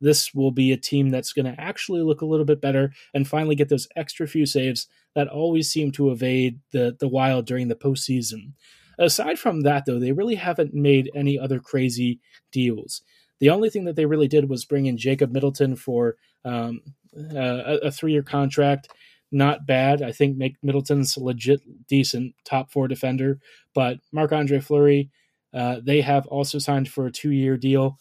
this 0.01 0.33
will 0.33 0.51
be 0.51 0.71
a 0.71 0.77
team 0.77 1.09
that's 1.09 1.33
going 1.33 1.45
to 1.45 1.59
actually 1.59 2.01
look 2.01 2.21
a 2.21 2.25
little 2.25 2.45
bit 2.45 2.61
better 2.61 2.91
and 3.13 3.27
finally 3.27 3.55
get 3.55 3.69
those 3.69 3.87
extra 3.95 4.27
few 4.27 4.45
saves 4.45 4.87
that 5.15 5.27
always 5.27 5.71
seem 5.71 5.91
to 5.91 6.11
evade 6.11 6.59
the 6.71 6.95
the 6.99 7.07
Wild 7.07 7.45
during 7.45 7.67
the 7.67 7.75
postseason. 7.75 8.53
Aside 8.99 9.37
from 9.37 9.61
that, 9.61 9.85
though, 9.85 9.99
they 9.99 10.11
really 10.11 10.35
haven't 10.35 10.73
made 10.73 11.11
any 11.13 11.37
other 11.37 11.59
crazy 11.59 12.19
deals. 12.51 13.01
The 13.39 13.49
only 13.49 13.69
thing 13.69 13.85
that 13.85 13.95
they 13.95 14.05
really 14.05 14.27
did 14.27 14.49
was 14.49 14.65
bring 14.65 14.85
in 14.85 14.97
Jacob 14.97 15.31
Middleton 15.31 15.75
for 15.75 16.15
um, 16.43 16.81
a, 17.15 17.79
a 17.83 17.91
three 17.91 18.11
year 18.11 18.23
contract. 18.23 18.89
Not 19.31 19.67
bad. 19.67 20.01
I 20.01 20.11
think 20.11 20.37
Middleton's 20.63 21.17
legit 21.17 21.61
decent 21.87 22.33
top 22.45 22.71
four 22.71 22.87
defender. 22.87 23.39
But 23.73 23.99
Marc 24.11 24.31
Andre 24.31 24.59
Fleury, 24.59 25.09
uh, 25.53 25.81
they 25.83 26.01
have 26.01 26.25
also 26.27 26.59
signed 26.59 26.89
for 26.89 27.07
a 27.07 27.11
two 27.11 27.31
year 27.31 27.57
deal. 27.57 27.97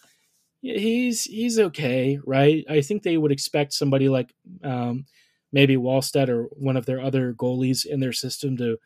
He's 0.61 1.23
he's 1.25 1.59
okay, 1.59 2.19
right? 2.25 2.65
I 2.69 2.81
think 2.81 3.03
they 3.03 3.17
would 3.17 3.31
expect 3.31 3.73
somebody 3.73 4.09
like 4.09 4.33
um, 4.63 5.05
maybe 5.51 5.75
Wallstedt 5.75 6.29
or 6.29 6.43
one 6.53 6.77
of 6.77 6.85
their 6.85 7.01
other 7.01 7.33
goalies 7.33 7.85
in 7.85 7.99
their 7.99 8.13
system 8.13 8.57
to 8.57 8.77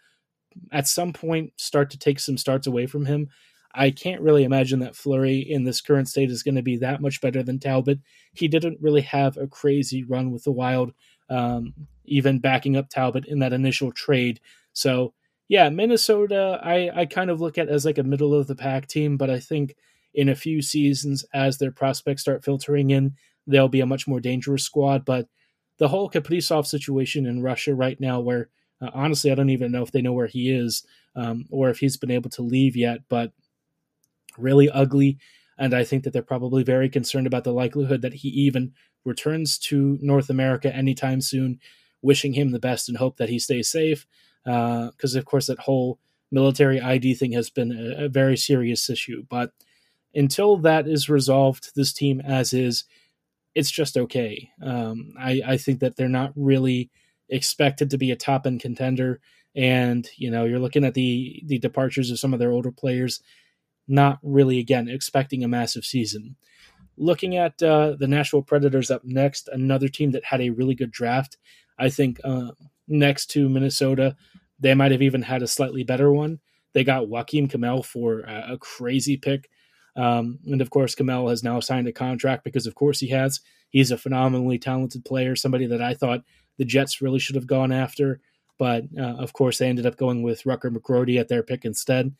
at 0.71 0.87
some 0.87 1.13
point 1.13 1.53
start 1.55 1.89
to 1.91 1.97
take 1.97 2.19
some 2.19 2.37
starts 2.37 2.67
away 2.67 2.87
from 2.87 3.05
him. 3.05 3.29
I 3.73 3.91
can't 3.91 4.21
really 4.21 4.43
imagine 4.43 4.79
that 4.79 4.95
Fleury 4.95 5.39
in 5.39 5.63
this 5.63 5.81
current 5.81 6.07
state 6.09 6.29
is 6.31 6.43
going 6.43 6.55
to 6.55 6.61
be 6.61 6.77
that 6.77 7.01
much 7.01 7.21
better 7.21 7.43
than 7.43 7.59
Talbot. 7.59 7.99
He 8.33 8.47
didn't 8.47 8.79
really 8.81 9.01
have 9.01 9.37
a 9.37 9.47
crazy 9.47 10.03
run 10.03 10.31
with 10.31 10.43
the 10.43 10.51
Wild, 10.51 10.93
um, 11.29 11.73
even 12.05 12.39
backing 12.39 12.75
up 12.75 12.89
Talbot 12.89 13.25
in 13.25 13.39
that 13.39 13.53
initial 13.53 13.91
trade. 13.91 14.39
So, 14.73 15.13
yeah, 15.47 15.69
Minnesota, 15.69 16.59
I, 16.63 16.89
I 16.93 17.05
kind 17.05 17.29
of 17.29 17.41
look 17.41 17.57
at 17.57 17.69
as 17.69 17.85
like 17.85 17.97
a 17.97 18.03
middle 18.03 18.33
of 18.33 18.47
the 18.47 18.55
pack 18.55 18.87
team, 18.87 19.17
but 19.17 19.29
I 19.29 19.39
think 19.39 19.75
in 20.13 20.29
a 20.29 20.35
few 20.35 20.61
seasons, 20.61 21.25
as 21.33 21.57
their 21.57 21.71
prospects 21.71 22.21
start 22.21 22.43
filtering 22.43 22.89
in, 22.89 23.15
they'll 23.47 23.69
be 23.69 23.81
a 23.81 23.85
much 23.85 24.07
more 24.07 24.19
dangerous 24.19 24.63
squad. 24.63 25.05
But 25.05 25.27
the 25.77 25.87
whole 25.87 26.09
Kaprizov 26.09 26.67
situation 26.67 27.25
in 27.25 27.41
Russia 27.41 27.73
right 27.73 27.99
now, 27.99 28.19
where 28.19 28.49
uh, 28.81 28.89
honestly, 28.93 29.31
I 29.31 29.35
don't 29.35 29.49
even 29.49 29.71
know 29.71 29.83
if 29.83 29.91
they 29.91 30.01
know 30.01 30.13
where 30.13 30.27
he 30.27 30.51
is 30.51 30.85
um, 31.15 31.45
or 31.51 31.69
if 31.69 31.79
he's 31.79 31.97
been 31.97 32.11
able 32.11 32.29
to 32.31 32.41
leave 32.41 32.75
yet, 32.75 33.01
but 33.09 33.31
really 34.37 34.69
ugly. 34.69 35.17
And 35.57 35.73
I 35.73 35.83
think 35.83 36.03
that 36.03 36.13
they're 36.13 36.21
probably 36.21 36.63
very 36.63 36.89
concerned 36.89 37.27
about 37.27 37.43
the 37.43 37.53
likelihood 37.53 38.01
that 38.01 38.13
he 38.15 38.29
even 38.29 38.73
returns 39.05 39.57
to 39.57 39.97
North 40.01 40.29
America 40.29 40.75
anytime 40.75 41.21
soon, 41.21 41.59
wishing 42.01 42.33
him 42.33 42.51
the 42.51 42.59
best 42.59 42.89
and 42.89 42.97
hope 42.97 43.17
that 43.17 43.29
he 43.29 43.39
stays 43.39 43.69
safe. 43.69 44.05
Because, 44.43 45.15
uh, 45.15 45.19
of 45.19 45.25
course, 45.25 45.47
that 45.47 45.59
whole 45.59 45.99
military 46.31 46.81
ID 46.81 47.13
thing 47.15 47.33
has 47.33 47.49
been 47.49 47.71
a, 47.71 48.05
a 48.05 48.09
very 48.09 48.37
serious 48.37 48.89
issue. 48.89 49.23
But 49.29 49.51
until 50.15 50.57
that 50.57 50.87
is 50.87 51.09
resolved, 51.09 51.71
this 51.75 51.93
team 51.93 52.21
as 52.21 52.53
is, 52.53 52.85
it's 53.53 53.71
just 53.71 53.97
okay. 53.97 54.49
Um, 54.63 55.13
I, 55.19 55.41
I 55.45 55.57
think 55.57 55.79
that 55.79 55.95
they're 55.95 56.09
not 56.09 56.31
really 56.35 56.89
expected 57.29 57.89
to 57.89 57.97
be 57.97 58.11
a 58.11 58.15
top 58.15 58.45
end 58.45 58.61
contender. 58.61 59.19
And 59.55 60.07
you 60.17 60.31
know, 60.31 60.45
you're 60.45 60.59
looking 60.59 60.85
at 60.85 60.93
the 60.93 61.43
the 61.45 61.59
departures 61.59 62.09
of 62.09 62.19
some 62.19 62.33
of 62.33 62.39
their 62.39 62.51
older 62.51 62.71
players, 62.71 63.21
not 63.87 64.19
really 64.23 64.59
again 64.59 64.87
expecting 64.87 65.43
a 65.43 65.47
massive 65.47 65.85
season. 65.85 66.35
Looking 66.97 67.37
at 67.37 67.61
uh, 67.63 67.95
the 67.97 68.07
Nashville 68.07 68.41
Predators 68.41 68.91
up 68.91 69.03
next, 69.03 69.49
another 69.51 69.87
team 69.87 70.11
that 70.11 70.25
had 70.25 70.41
a 70.41 70.49
really 70.49 70.75
good 70.75 70.91
draft. 70.91 71.37
I 71.79 71.89
think 71.89 72.19
uh, 72.23 72.51
next 72.87 73.27
to 73.31 73.49
Minnesota, 73.49 74.15
they 74.59 74.73
might 74.75 74.91
have 74.91 75.01
even 75.01 75.23
had 75.23 75.41
a 75.41 75.47
slightly 75.47 75.83
better 75.83 76.11
one. 76.11 76.39
They 76.73 76.83
got 76.83 77.07
Joakim 77.07 77.51
Kemell 77.51 77.83
for 77.83 78.21
a, 78.21 78.53
a 78.53 78.57
crazy 78.57 79.17
pick. 79.17 79.49
Um, 79.95 80.39
and 80.45 80.61
of 80.61 80.69
course, 80.69 80.95
Kemell 80.95 81.29
has 81.29 81.43
now 81.43 81.59
signed 81.59 81.87
a 81.87 81.91
contract 81.91 82.43
because, 82.43 82.67
of 82.67 82.75
course, 82.75 82.99
he 82.99 83.09
has. 83.09 83.41
He's 83.69 83.91
a 83.91 83.97
phenomenally 83.97 84.59
talented 84.59 85.03
player, 85.03 85.35
somebody 85.35 85.65
that 85.65 85.81
I 85.81 85.93
thought 85.93 86.23
the 86.57 86.65
Jets 86.65 87.01
really 87.01 87.19
should 87.19 87.35
have 87.35 87.47
gone 87.47 87.71
after. 87.71 88.19
But 88.57 88.83
uh, 88.97 89.15
of 89.17 89.33
course, 89.33 89.57
they 89.57 89.67
ended 89.67 89.85
up 89.85 89.97
going 89.97 90.21
with 90.21 90.43
Rutger 90.43 90.75
McGroarty 90.75 91.19
at 91.19 91.27
their 91.27 91.41
pick 91.41 91.65
instead. 91.65 92.13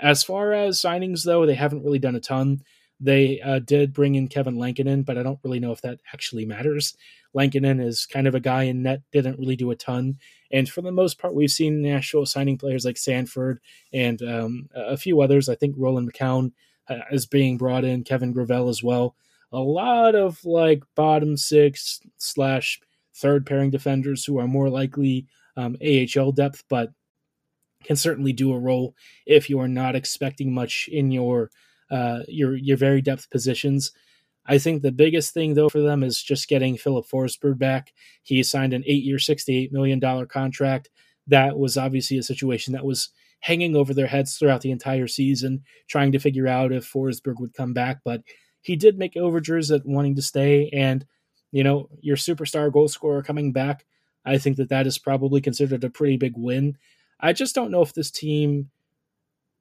As 0.00 0.22
far 0.22 0.52
as 0.52 0.80
signings, 0.80 1.24
though, 1.24 1.46
they 1.46 1.54
haven't 1.54 1.84
really 1.84 1.98
done 1.98 2.16
a 2.16 2.20
ton. 2.20 2.60
They 3.00 3.40
uh, 3.40 3.60
did 3.60 3.92
bring 3.92 4.16
in 4.16 4.28
Kevin 4.28 4.58
Lankinen, 4.58 5.02
but 5.02 5.16
I 5.16 5.22
don't 5.22 5.38
really 5.44 5.60
know 5.60 5.72
if 5.72 5.80
that 5.82 6.00
actually 6.12 6.44
matters. 6.44 6.96
Lankinen 7.32 7.80
is 7.80 8.06
kind 8.06 8.26
of 8.26 8.34
a 8.34 8.40
guy 8.40 8.64
in 8.64 8.82
net, 8.82 9.02
didn't 9.12 9.38
really 9.38 9.56
do 9.56 9.70
a 9.70 9.76
ton. 9.76 10.18
And 10.50 10.68
for 10.68 10.82
the 10.82 10.90
most 10.90 11.18
part, 11.18 11.34
we've 11.34 11.50
seen 11.50 11.82
Nashville 11.82 12.26
signing 12.26 12.58
players 12.58 12.84
like 12.84 12.96
Sanford 12.96 13.60
and 13.92 14.20
um, 14.22 14.68
a 14.74 14.96
few 14.96 15.20
others. 15.20 15.48
I 15.48 15.54
think 15.54 15.74
Roland 15.78 16.12
McKeown 16.12 16.52
uh, 16.88 17.00
is 17.12 17.26
being 17.26 17.56
brought 17.58 17.84
in, 17.84 18.04
Kevin 18.04 18.32
Gravel 18.32 18.68
as 18.68 18.82
well. 18.82 19.14
A 19.52 19.60
lot 19.60 20.14
of 20.14 20.44
like 20.44 20.82
bottom 20.94 21.36
six 21.36 22.00
slash 22.18 22.80
third 23.14 23.46
pairing 23.46 23.70
defenders 23.70 24.24
who 24.24 24.38
are 24.38 24.48
more 24.48 24.68
likely 24.68 25.26
um, 25.56 25.76
AHL 25.82 26.32
depth, 26.32 26.64
but 26.68 26.90
can 27.84 27.96
certainly 27.96 28.32
do 28.32 28.52
a 28.52 28.58
role 28.58 28.94
if 29.26 29.48
you 29.48 29.60
are 29.60 29.68
not 29.68 29.94
expecting 29.94 30.52
much 30.52 30.88
in 30.90 31.10
your 31.10 31.50
uh, 31.90 32.20
your 32.28 32.56
your 32.56 32.76
very 32.76 33.00
depth 33.00 33.30
positions. 33.30 33.92
I 34.46 34.58
think 34.58 34.82
the 34.82 34.92
biggest 34.92 35.34
thing 35.34 35.54
though 35.54 35.68
for 35.68 35.80
them 35.80 36.02
is 36.02 36.22
just 36.22 36.48
getting 36.48 36.76
Filip 36.76 37.06
Forsberg 37.06 37.58
back. 37.58 37.92
He 38.22 38.42
signed 38.42 38.72
an 38.72 38.84
eight-year, 38.86 39.18
sixty-eight 39.18 39.72
million 39.72 39.98
dollar 39.98 40.26
contract. 40.26 40.88
That 41.26 41.58
was 41.58 41.76
obviously 41.76 42.18
a 42.18 42.22
situation 42.22 42.72
that 42.72 42.84
was 42.84 43.10
hanging 43.40 43.76
over 43.76 43.94
their 43.94 44.06
heads 44.06 44.36
throughout 44.36 44.62
the 44.62 44.70
entire 44.70 45.06
season, 45.06 45.62
trying 45.88 46.12
to 46.12 46.18
figure 46.18 46.48
out 46.48 46.72
if 46.72 46.90
Forsberg 46.90 47.38
would 47.38 47.54
come 47.54 47.72
back. 47.72 48.00
But 48.04 48.22
he 48.62 48.74
did 48.74 48.98
make 48.98 49.16
overtures 49.16 49.70
at 49.70 49.86
wanting 49.86 50.16
to 50.16 50.22
stay, 50.22 50.70
and 50.72 51.06
you 51.52 51.62
know, 51.62 51.88
your 52.00 52.16
superstar 52.16 52.72
goal 52.72 52.88
scorer 52.88 53.22
coming 53.22 53.52
back, 53.52 53.86
I 54.24 54.38
think 54.38 54.56
that 54.56 54.68
that 54.70 54.86
is 54.86 54.98
probably 54.98 55.40
considered 55.40 55.84
a 55.84 55.90
pretty 55.90 56.16
big 56.16 56.34
win. 56.36 56.76
I 57.20 57.32
just 57.32 57.54
don't 57.54 57.70
know 57.70 57.82
if 57.82 57.94
this 57.94 58.10
team 58.10 58.70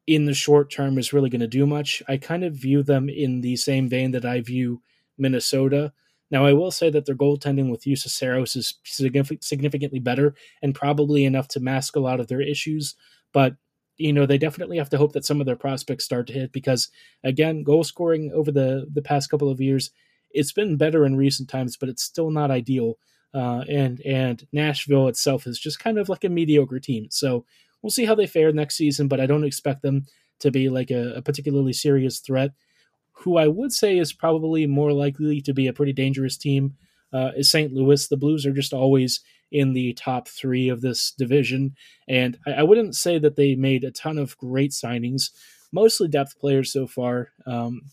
in 0.06 0.26
the 0.26 0.34
short 0.34 0.72
term 0.72 0.98
is 0.98 1.12
really 1.12 1.30
going 1.30 1.42
to 1.42 1.48
do 1.48 1.66
much. 1.66 2.02
I 2.08 2.18
kind 2.18 2.44
of 2.44 2.54
view 2.54 2.84
them 2.84 3.10
in 3.10 3.42
the 3.42 3.56
same 3.56 3.90
vein 3.90 4.12
that 4.12 4.26
I 4.26 4.42
view 4.42 4.82
Minnesota. 5.18 5.92
Now, 6.30 6.46
I 6.46 6.54
will 6.54 6.72
say 6.72 6.90
that 6.90 7.06
their 7.06 7.16
goaltending 7.16 7.70
with 7.70 7.84
Saros 7.98 8.56
is 8.56 8.76
significantly 8.84 10.00
better 10.00 10.36
and 10.62 10.76
probably 10.76 11.26
enough 11.26 11.48
to 11.50 11.60
mask 11.60 11.96
a 11.96 12.02
lot 12.02 12.20
of 12.20 12.28
their 12.28 12.42
issues. 12.42 12.96
But, 13.34 13.56
you 13.98 14.14
know, 14.14 14.26
they 14.26 14.38
definitely 14.38 14.78
have 14.78 14.90
to 14.92 14.98
hope 14.98 15.14
that 15.14 15.26
some 15.26 15.40
of 15.40 15.46
their 15.46 15.56
prospects 15.56 16.06
start 16.06 16.28
to 16.28 16.34
hit 16.34 16.52
because, 16.52 16.90
again, 17.24 17.64
goal 17.64 17.84
scoring 17.84 18.32
over 18.34 18.52
the, 18.52 18.88
the 18.94 19.02
past 19.02 19.30
couple 19.30 19.50
of 19.50 19.62
years 19.62 19.92
it's 20.32 20.52
been 20.52 20.78
better 20.78 21.06
in 21.06 21.16
recent 21.16 21.50
times, 21.50 21.78
but 21.78 21.90
it's 21.90 22.04
still 22.04 22.30
not 22.30 22.52
ideal. 22.52 22.98
Uh, 23.34 23.64
and 23.70 24.02
and 24.02 24.48
Nashville 24.52 25.08
itself 25.08 25.48
is 25.48 25.60
just 25.60 25.80
kind 25.80 25.98
of 25.98 26.10
like 26.10 26.24
a 26.24 26.30
mediocre 26.30 26.80
team. 26.80 27.08
So 27.10 27.46
we'll 27.82 27.92
see 27.92 28.06
how 28.06 28.16
they 28.16 28.28
fare 28.28 28.52
next 28.52 28.78
season, 28.78 29.08
but 29.08 29.20
I 29.20 29.26
don't 29.26 29.44
expect 29.44 29.82
them 29.82 30.06
to 30.40 30.52
be 30.52 30.70
like 30.70 30.92
a, 30.92 31.16
a 31.16 31.22
particularly 31.22 31.74
serious 31.74 32.20
threat. 32.20 32.52
Who 33.24 33.38
I 33.38 33.48
would 33.48 33.74
say 33.74 33.98
is 33.98 34.14
probably 34.14 34.68
more 34.68 34.94
likely 34.94 35.42
to 35.42 35.54
be 35.54 35.68
a 35.68 35.74
pretty 35.74 35.94
dangerous 35.94 36.38
team 36.38 36.76
uh, 37.12 37.32
is 37.36 37.50
St. 37.50 37.74
Louis. 37.74 38.08
The 38.08 38.18
Blues 38.18 38.46
are 38.46 38.54
just 38.54 38.74
always 38.74 39.22
in 39.52 39.74
the 39.74 39.94
top 39.94 40.28
three 40.28 40.70
of 40.70 40.82
this 40.82 41.12
division, 41.12 41.76
and 42.08 42.38
I, 42.46 42.54
I 42.54 42.64
wouldn't 42.64 42.96
say 42.96 43.18
that 43.20 43.36
they 43.36 43.56
made 43.56 43.84
a 43.84 43.92
ton 43.92 44.18
of 44.18 44.38
great 44.38 44.72
signings, 44.72 45.32
mostly 45.72 46.08
depth 46.08 46.38
players 46.40 46.72
so 46.72 46.86
far. 46.86 47.30
Um, 47.46 47.84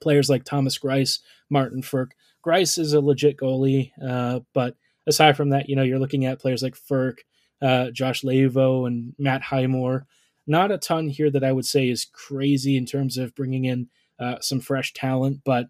players 0.00 0.30
like 0.30 0.44
Thomas 0.44 0.78
Greiss, 0.78 1.20
Martin 1.50 1.82
Frk. 1.82 2.10
Greiss 2.44 2.78
is 2.78 2.92
a 2.92 3.00
legit 3.00 3.36
goalie, 3.36 3.92
uh, 4.04 4.40
but 4.52 4.76
aside 5.06 5.36
from 5.36 5.50
that, 5.50 5.68
you 5.68 5.76
know, 5.76 5.82
you're 5.82 5.98
looking 5.98 6.24
at 6.26 6.40
players 6.40 6.62
like 6.62 6.74
Frk, 6.74 7.18
uh, 7.62 7.90
Josh 7.90 8.22
Leivo, 8.22 8.86
and 8.86 9.14
Matt 9.18 9.42
Highmore. 9.42 10.06
Not 10.46 10.70
a 10.70 10.78
ton 10.78 11.08
here 11.08 11.30
that 11.30 11.44
I 11.44 11.52
would 11.52 11.64
say 11.64 11.88
is 11.88 12.04
crazy 12.04 12.76
in 12.76 12.84
terms 12.84 13.16
of 13.16 13.34
bringing 13.34 13.64
in 13.64 13.88
uh, 14.18 14.36
some 14.40 14.60
fresh 14.60 14.92
talent, 14.92 15.40
but 15.44 15.68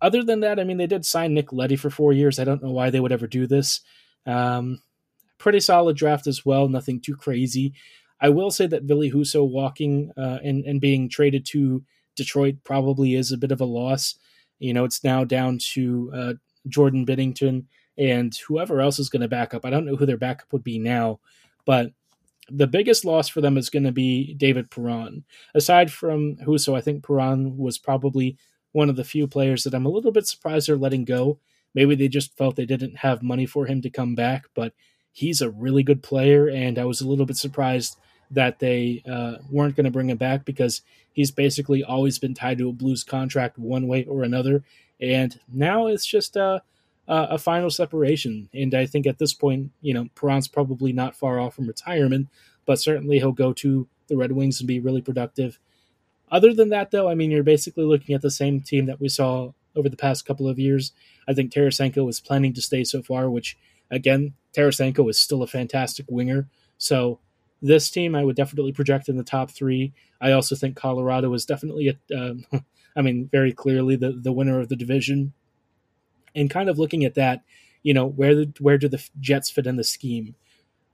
other 0.00 0.22
than 0.22 0.40
that, 0.40 0.60
I 0.60 0.64
mean, 0.64 0.76
they 0.76 0.86
did 0.86 1.06
sign 1.06 1.32
Nick 1.32 1.52
Leddy 1.52 1.76
for 1.76 1.88
four 1.88 2.12
years. 2.12 2.38
I 2.38 2.44
don't 2.44 2.62
know 2.62 2.70
why 2.70 2.90
they 2.90 3.00
would 3.00 3.12
ever 3.12 3.26
do 3.26 3.46
this. 3.46 3.80
Um, 4.26 4.80
pretty 5.38 5.60
solid 5.60 5.96
draft 5.96 6.26
as 6.26 6.44
well, 6.44 6.68
nothing 6.68 7.00
too 7.00 7.16
crazy. 7.16 7.72
I 8.20 8.28
will 8.28 8.50
say 8.50 8.66
that 8.66 8.84
Ville 8.84 9.10
Husso 9.10 9.48
walking 9.48 10.12
uh, 10.16 10.38
and, 10.44 10.64
and 10.64 10.80
being 10.80 11.08
traded 11.08 11.46
to 11.46 11.84
Detroit 12.16 12.56
probably 12.64 13.14
is 13.14 13.32
a 13.32 13.38
bit 13.38 13.50
of 13.50 13.60
a 13.60 13.66
loss. 13.66 14.16
You 14.64 14.72
know, 14.72 14.84
it's 14.84 15.04
now 15.04 15.24
down 15.24 15.58
to 15.72 16.10
uh, 16.14 16.32
Jordan 16.68 17.04
Binnington 17.04 17.64
and 17.98 18.34
whoever 18.48 18.80
else 18.80 18.98
is 18.98 19.10
going 19.10 19.22
to 19.22 19.28
back 19.28 19.54
up. 19.54 19.64
I 19.64 19.70
don't 19.70 19.84
know 19.86 19.96
who 19.96 20.06
their 20.06 20.16
backup 20.16 20.52
would 20.52 20.64
be 20.64 20.78
now, 20.78 21.20
but 21.64 21.92
the 22.50 22.66
biggest 22.66 23.04
loss 23.04 23.28
for 23.28 23.40
them 23.40 23.56
is 23.56 23.70
going 23.70 23.84
to 23.84 23.92
be 23.92 24.34
David 24.34 24.70
Perron. 24.70 25.24
Aside 25.54 25.92
from 25.92 26.36
Husso, 26.36 26.76
I 26.76 26.80
think 26.80 27.04
Perron 27.04 27.56
was 27.56 27.78
probably 27.78 28.36
one 28.72 28.90
of 28.90 28.96
the 28.96 29.04
few 29.04 29.26
players 29.26 29.64
that 29.64 29.74
I'm 29.74 29.86
a 29.86 29.90
little 29.90 30.12
bit 30.12 30.26
surprised 30.26 30.68
they're 30.68 30.76
letting 30.76 31.04
go. 31.04 31.38
Maybe 31.74 31.94
they 31.94 32.08
just 32.08 32.36
felt 32.36 32.56
they 32.56 32.66
didn't 32.66 32.96
have 32.96 33.22
money 33.22 33.46
for 33.46 33.66
him 33.66 33.82
to 33.82 33.90
come 33.90 34.14
back, 34.14 34.44
but 34.54 34.72
he's 35.12 35.40
a 35.40 35.50
really 35.50 35.82
good 35.82 36.02
player, 36.02 36.48
and 36.48 36.78
I 36.78 36.84
was 36.84 37.00
a 37.00 37.08
little 37.08 37.26
bit 37.26 37.36
surprised 37.36 37.98
that 38.30 38.58
they 38.58 39.02
uh, 39.10 39.36
weren't 39.50 39.76
going 39.76 39.84
to 39.84 39.90
bring 39.90 40.10
him 40.10 40.16
back 40.16 40.44
because 40.44 40.82
he's 41.12 41.30
basically 41.30 41.82
always 41.82 42.18
been 42.18 42.34
tied 42.34 42.58
to 42.58 42.68
a 42.68 42.72
Blues 42.72 43.04
contract 43.04 43.58
one 43.58 43.86
way 43.86 44.04
or 44.04 44.22
another. 44.22 44.64
And 45.00 45.38
now 45.52 45.86
it's 45.86 46.06
just 46.06 46.36
a, 46.36 46.62
a 47.08 47.38
final 47.38 47.70
separation. 47.70 48.48
And 48.52 48.74
I 48.74 48.86
think 48.86 49.06
at 49.06 49.18
this 49.18 49.32
point, 49.32 49.70
you 49.80 49.94
know, 49.94 50.08
Perron's 50.14 50.48
probably 50.48 50.92
not 50.92 51.16
far 51.16 51.38
off 51.38 51.54
from 51.54 51.66
retirement, 51.66 52.28
but 52.66 52.80
certainly 52.80 53.18
he'll 53.18 53.32
go 53.32 53.52
to 53.54 53.86
the 54.08 54.16
Red 54.16 54.32
Wings 54.32 54.60
and 54.60 54.68
be 54.68 54.80
really 54.80 55.02
productive. 55.02 55.58
Other 56.30 56.52
than 56.52 56.70
that, 56.70 56.90
though, 56.90 57.08
I 57.08 57.14
mean, 57.14 57.30
you're 57.30 57.42
basically 57.42 57.84
looking 57.84 58.14
at 58.14 58.22
the 58.22 58.30
same 58.30 58.60
team 58.60 58.86
that 58.86 59.00
we 59.00 59.08
saw 59.08 59.52
over 59.76 59.88
the 59.88 59.96
past 59.96 60.26
couple 60.26 60.48
of 60.48 60.58
years. 60.58 60.92
I 61.28 61.34
think 61.34 61.52
Tarasenko 61.52 62.08
is 62.08 62.20
planning 62.20 62.52
to 62.54 62.62
stay 62.62 62.84
so 62.84 63.02
far, 63.02 63.30
which, 63.30 63.56
again, 63.90 64.34
Tarasenko 64.56 65.08
is 65.10 65.18
still 65.18 65.42
a 65.42 65.46
fantastic 65.46 66.06
winger. 66.08 66.48
So 66.78 67.18
this 67.62 67.90
team, 67.90 68.14
I 68.14 68.24
would 68.24 68.36
definitely 68.36 68.72
project 68.72 69.08
in 69.08 69.16
the 69.16 69.24
top 69.24 69.50
three. 69.50 69.92
I 70.20 70.32
also 70.32 70.54
think 70.54 70.76
Colorado 70.76 71.32
is 71.34 71.46
definitely, 71.46 71.88
a, 71.88 72.16
um, 72.16 72.44
I 72.96 73.02
mean, 73.02 73.28
very 73.30 73.52
clearly 73.52 73.96
the, 73.96 74.12
the 74.12 74.32
winner 74.32 74.60
of 74.60 74.68
the 74.68 74.76
division. 74.76 75.32
And 76.34 76.50
kind 76.50 76.68
of 76.68 76.78
looking 76.78 77.04
at 77.04 77.14
that, 77.14 77.42
you 77.82 77.94
know, 77.94 78.06
where 78.06 78.34
the, 78.34 78.52
where 78.60 78.78
do 78.78 78.88
the 78.88 79.02
Jets 79.20 79.50
fit 79.50 79.66
in 79.66 79.76
the 79.76 79.84
scheme? 79.84 80.34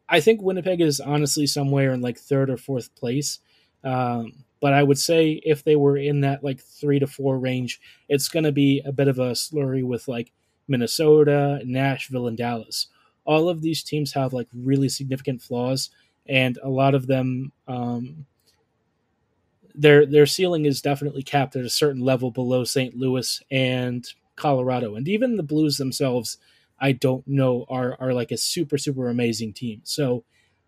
I 0.08 0.20
think 0.20 0.42
Winnipeg 0.42 0.80
is 0.80 1.00
honestly 1.00 1.46
somewhere 1.46 1.92
in 1.92 2.00
like 2.00 2.18
third 2.18 2.50
or 2.50 2.56
fourth 2.56 2.94
place. 2.94 3.38
Um, 3.84 4.44
but 4.60 4.74
I 4.74 4.82
would 4.82 4.98
say 4.98 5.40
if 5.44 5.64
they 5.64 5.76
were 5.76 5.96
in 5.96 6.20
that 6.20 6.44
like 6.44 6.60
three 6.60 6.98
to 6.98 7.06
four 7.06 7.38
range, 7.38 7.80
it's 8.08 8.28
going 8.28 8.44
to 8.44 8.52
be 8.52 8.82
a 8.84 8.92
bit 8.92 9.08
of 9.08 9.18
a 9.18 9.32
slurry 9.32 9.82
with 9.82 10.06
like 10.08 10.32
Minnesota, 10.68 11.60
Nashville, 11.64 12.26
and 12.26 12.36
Dallas. 12.36 12.88
All 13.24 13.48
of 13.48 13.62
these 13.62 13.82
teams 13.82 14.12
have 14.12 14.32
like 14.32 14.48
really 14.54 14.88
significant 14.88 15.40
flaws, 15.42 15.90
and 16.30 16.58
a 16.62 16.68
lot 16.68 16.94
of 16.94 17.08
them, 17.08 17.52
um, 17.66 18.24
their 19.74 20.06
their 20.06 20.26
ceiling 20.26 20.64
is 20.64 20.80
definitely 20.80 21.22
capped 21.22 21.56
at 21.56 21.64
a 21.64 21.70
certain 21.70 22.02
level 22.02 22.30
below 22.30 22.64
St. 22.64 22.96
Louis 22.96 23.42
and 23.50 24.06
Colorado, 24.36 24.94
and 24.94 25.08
even 25.08 25.36
the 25.36 25.42
Blues 25.42 25.76
themselves. 25.76 26.38
I 26.82 26.92
don't 26.92 27.26
know 27.28 27.66
are 27.68 27.94
are 28.00 28.14
like 28.14 28.30
a 28.30 28.38
super 28.38 28.78
super 28.78 29.10
amazing 29.10 29.52
team. 29.52 29.82
So 29.84 30.24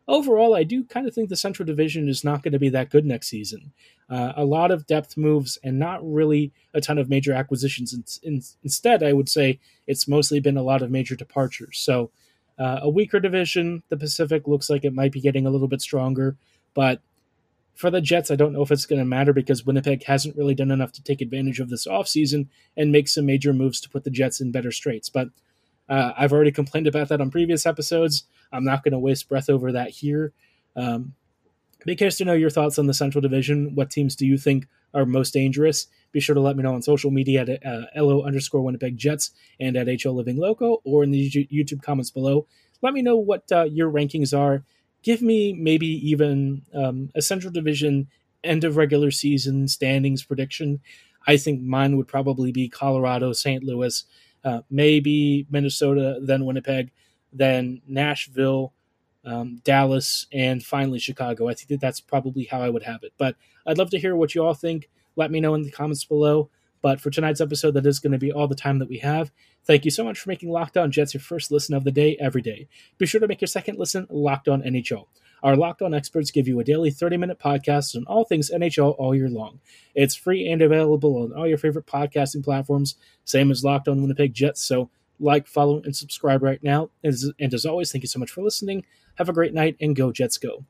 overall, 0.09 0.55
I 0.55 0.65
do 0.65 0.85
kind 0.85 1.07
of 1.07 1.15
think 1.15 1.29
the 1.29 1.37
Central 1.37 1.65
Division 1.65 2.09
is 2.09 2.25
not 2.25 2.43
going 2.43 2.53
to 2.53 2.59
be 2.59 2.69
that 2.71 2.91
good 2.91 3.07
next 3.07 3.29
season. 3.29 3.73
Uh, 4.11 4.33
a 4.37 4.45
lot 4.45 4.71
of 4.71 4.87
depth 4.87 5.17
moves 5.17 5.59
and 5.65 5.79
not 5.79 6.01
really 6.03 6.53
a 6.75 6.81
ton 6.81 6.99
of 6.99 7.09
major 7.09 7.33
acquisitions. 7.33 7.95
In, 7.95 8.05
in, 8.23 8.43
instead, 8.63 9.03
I 9.03 9.13
would 9.13 9.29
say 9.29 9.59
it's 9.87 10.09
mostly 10.09 10.41
been 10.41 10.59
a 10.59 10.63
lot 10.63 10.83
of 10.83 10.91
major 10.91 11.17
departures. 11.17 11.79
So, 11.79 12.11
uh, 12.63 12.79
a 12.83 12.89
weaker 12.89 13.19
division. 13.19 13.83
The 13.89 13.97
Pacific 13.97 14.47
looks 14.47 14.71
like 14.71 14.85
it 14.85 14.95
might 14.95 15.11
be 15.11 15.21
getting 15.21 15.47
a 15.47 15.51
little 15.51 15.67
bit 15.67 15.83
stronger, 15.83 16.37
but 16.75 17.01
for 17.75 17.91
the 17.91 18.01
Jets, 18.01 18.31
I 18.31 18.37
don't 18.37 18.53
know 18.53 18.63
if 18.63 18.71
it's 18.71 18.87
going 18.87 19.01
to 19.01 19.05
matter 19.05 19.33
because 19.33 19.67
Winnipeg 19.67 20.05
hasn't 20.05 20.37
really 20.37 20.55
done 20.55 20.71
enough 20.71 20.93
to 20.93 21.03
take 21.03 21.21
advantage 21.21 21.59
of 21.59 21.71
this 21.71 21.87
offseason 21.89 22.47
and 22.77 22.93
make 22.93 23.09
some 23.09 23.27
major 23.27 23.53
moves 23.53 23.81
to 23.81 23.89
put 23.89 24.05
the 24.05 24.11
Jets 24.11 24.41
in 24.41 24.53
better 24.53 24.71
straits. 24.71 25.09
But 25.09 25.31
uh, 25.89 26.13
I've 26.17 26.33
already 26.33 26.53
complained 26.53 26.87
about 26.87 27.09
that 27.09 27.21
on 27.21 27.31
previous 27.31 27.67
episodes. 27.67 28.25
I'm 28.53 28.65
not 28.65 28.85
going 28.85 28.93
to 28.93 28.99
waste 28.99 29.29
breath 29.29 29.51
over 29.51 29.73
that 29.73 29.91
here. 29.91 30.33
Um, 30.77 31.15
be 31.85 31.97
curious 31.97 32.19
to 32.19 32.25
know 32.25 32.35
your 32.35 32.51
thoughts 32.51 32.79
on 32.79 32.87
the 32.87 32.95
Central 32.95 33.23
Division. 33.23 33.75
What 33.75 33.91
teams 33.91 34.15
do 34.15 34.25
you 34.25 34.39
think 34.39 34.69
are 34.95 35.07
most 35.07 35.33
dangerous? 35.33 35.87
Be 36.13 36.21
sure 36.21 36.35
to 36.35 36.41
let 36.41 36.57
me 36.57 36.63
know 36.63 36.75
on 36.75 36.83
social 36.83 37.11
media 37.11 37.43
at 37.43 37.67
uh, 37.67 37.87
LO 37.97 38.23
underscore 38.23 38.63
Winnipeg 38.63 38.97
Jets 38.97 39.31
and 39.59 39.77
at 39.77 39.89
HO 40.03 40.11
Living 40.11 40.37
Loco 40.37 40.81
or 40.85 41.03
in 41.03 41.11
the 41.11 41.31
YouTube 41.31 41.83
comments 41.83 42.11
below. 42.11 42.47
Let 42.83 42.93
me 42.93 43.03
know 43.03 43.17
what 43.17 43.51
uh, 43.51 43.65
your 43.65 43.91
rankings 43.91 44.37
are. 44.37 44.65
Give 45.03 45.23
me 45.23 45.53
maybe 45.53 45.87
even 45.87 46.63
um, 46.75 47.11
a 47.15 47.23
Central 47.23 47.53
Division 47.53 48.09
end 48.45 48.65
of 48.65 48.77
regular 48.77 49.11
season 49.11 49.69
standings 49.69 50.23
prediction. 50.23 50.81
I 51.27 51.37
think 51.37 51.63
mine 51.63 51.97
would 51.97 52.09
probably 52.09 52.53
be 52.53 52.69
Colorado, 52.69 53.33
St. 53.33 53.63
Louis, 53.63 54.05
uh, 54.45 54.63
maybe 54.71 55.47
Minnesota, 55.51 56.19
then 56.21 56.45
Winnipeg, 56.45 56.91
then 57.33 57.81
Nashville, 57.87 58.73
um, 59.25 59.61
Dallas, 59.65 60.27
and 60.33 60.63
finally 60.63 60.99
Chicago. 60.99 61.49
I 61.49 61.55
think 61.55 61.69
that 61.69 61.81
that's 61.81 62.01
probably 62.01 62.45
how 62.45 62.61
I 62.61 62.69
would 62.69 62.83
have 62.83 63.03
it. 63.03 63.13
But 63.19 63.37
I'd 63.67 63.79
love 63.79 63.91
to 63.91 63.99
hear 63.99 64.17
what 64.17 64.35
you 64.35 64.45
all 64.45 64.55
think. 64.55 64.89
Let 65.17 65.31
me 65.31 65.41
know 65.41 65.55
in 65.55 65.63
the 65.63 65.71
comments 65.71 66.05
below. 66.05 66.51
But 66.83 67.01
for 67.01 67.11
tonight's 67.11 67.41
episode, 67.41 67.75
that 67.75 67.87
is 67.87 68.01
going 68.01 68.13
to 68.13 68.19
be 68.19 68.33
all 68.33 68.49
the 68.49 68.57
time 68.57 68.81
that 68.81 68.89
we 68.89 68.99
have. 68.99 69.31
Thank 69.65 69.85
you 69.85 69.93
so 69.93 70.03
much 70.03 70.19
for 70.19 70.29
making 70.29 70.51
Locked 70.51 70.77
On 70.77 70.91
Jets 70.91 71.15
your 71.15 71.21
first 71.21 71.53
listen 71.53 71.77
of 71.77 71.85
the 71.85 71.93
day 71.93 72.17
every 72.21 72.43
day. 72.43 72.67
Be 72.99 73.07
sure 73.07 73.21
to 73.21 73.29
make 73.29 73.41
your 73.41 73.49
second 73.49 73.79
listen 73.79 74.09
Locked 74.11 74.49
On 74.49 74.63
NHL. 74.63 75.07
Our 75.45 75.57
Locked 75.57 75.83
On 75.83 75.95
experts 75.95 76.33
give 76.33 76.49
you 76.49 76.59
a 76.59 76.65
daily 76.65 76.91
30 76.91 77.17
minute 77.17 77.39
podcast 77.39 77.97
on 77.97 78.05
all 78.07 78.25
things 78.25 78.51
NHL 78.51 78.97
all 78.99 79.15
year 79.15 79.29
long. 79.29 79.61
It's 79.95 80.17
free 80.17 80.49
and 80.49 80.61
available 80.61 81.23
on 81.23 81.33
all 81.33 81.47
your 81.47 81.59
favorite 81.59 81.87
podcasting 81.87 82.45
platforms, 82.45 82.97
same 83.25 83.51
as 83.53 83.65
Locked 83.65 83.89
On 83.89 84.03
Winnipeg 84.03 84.35
Jets. 84.35 84.63
So, 84.63 84.91
like, 85.23 85.47
follow, 85.47 85.81
and 85.83 85.97
subscribe 85.97 86.43
right 86.43 86.63
now. 86.63 86.91
And 87.03 87.15
as, 87.55 87.65
always, 87.65 87.93
thank 87.93 88.03
you 88.03 88.09
so 88.09 88.19
much 88.19 88.31
for 88.31 88.43
listening. 88.43 88.85
Have 89.17 89.29
a 89.29 89.33
great 89.33 89.55
night 89.55 89.77
and 89.81 89.97
go, 89.97 90.13
Jets, 90.13 90.39
go. 90.39 90.65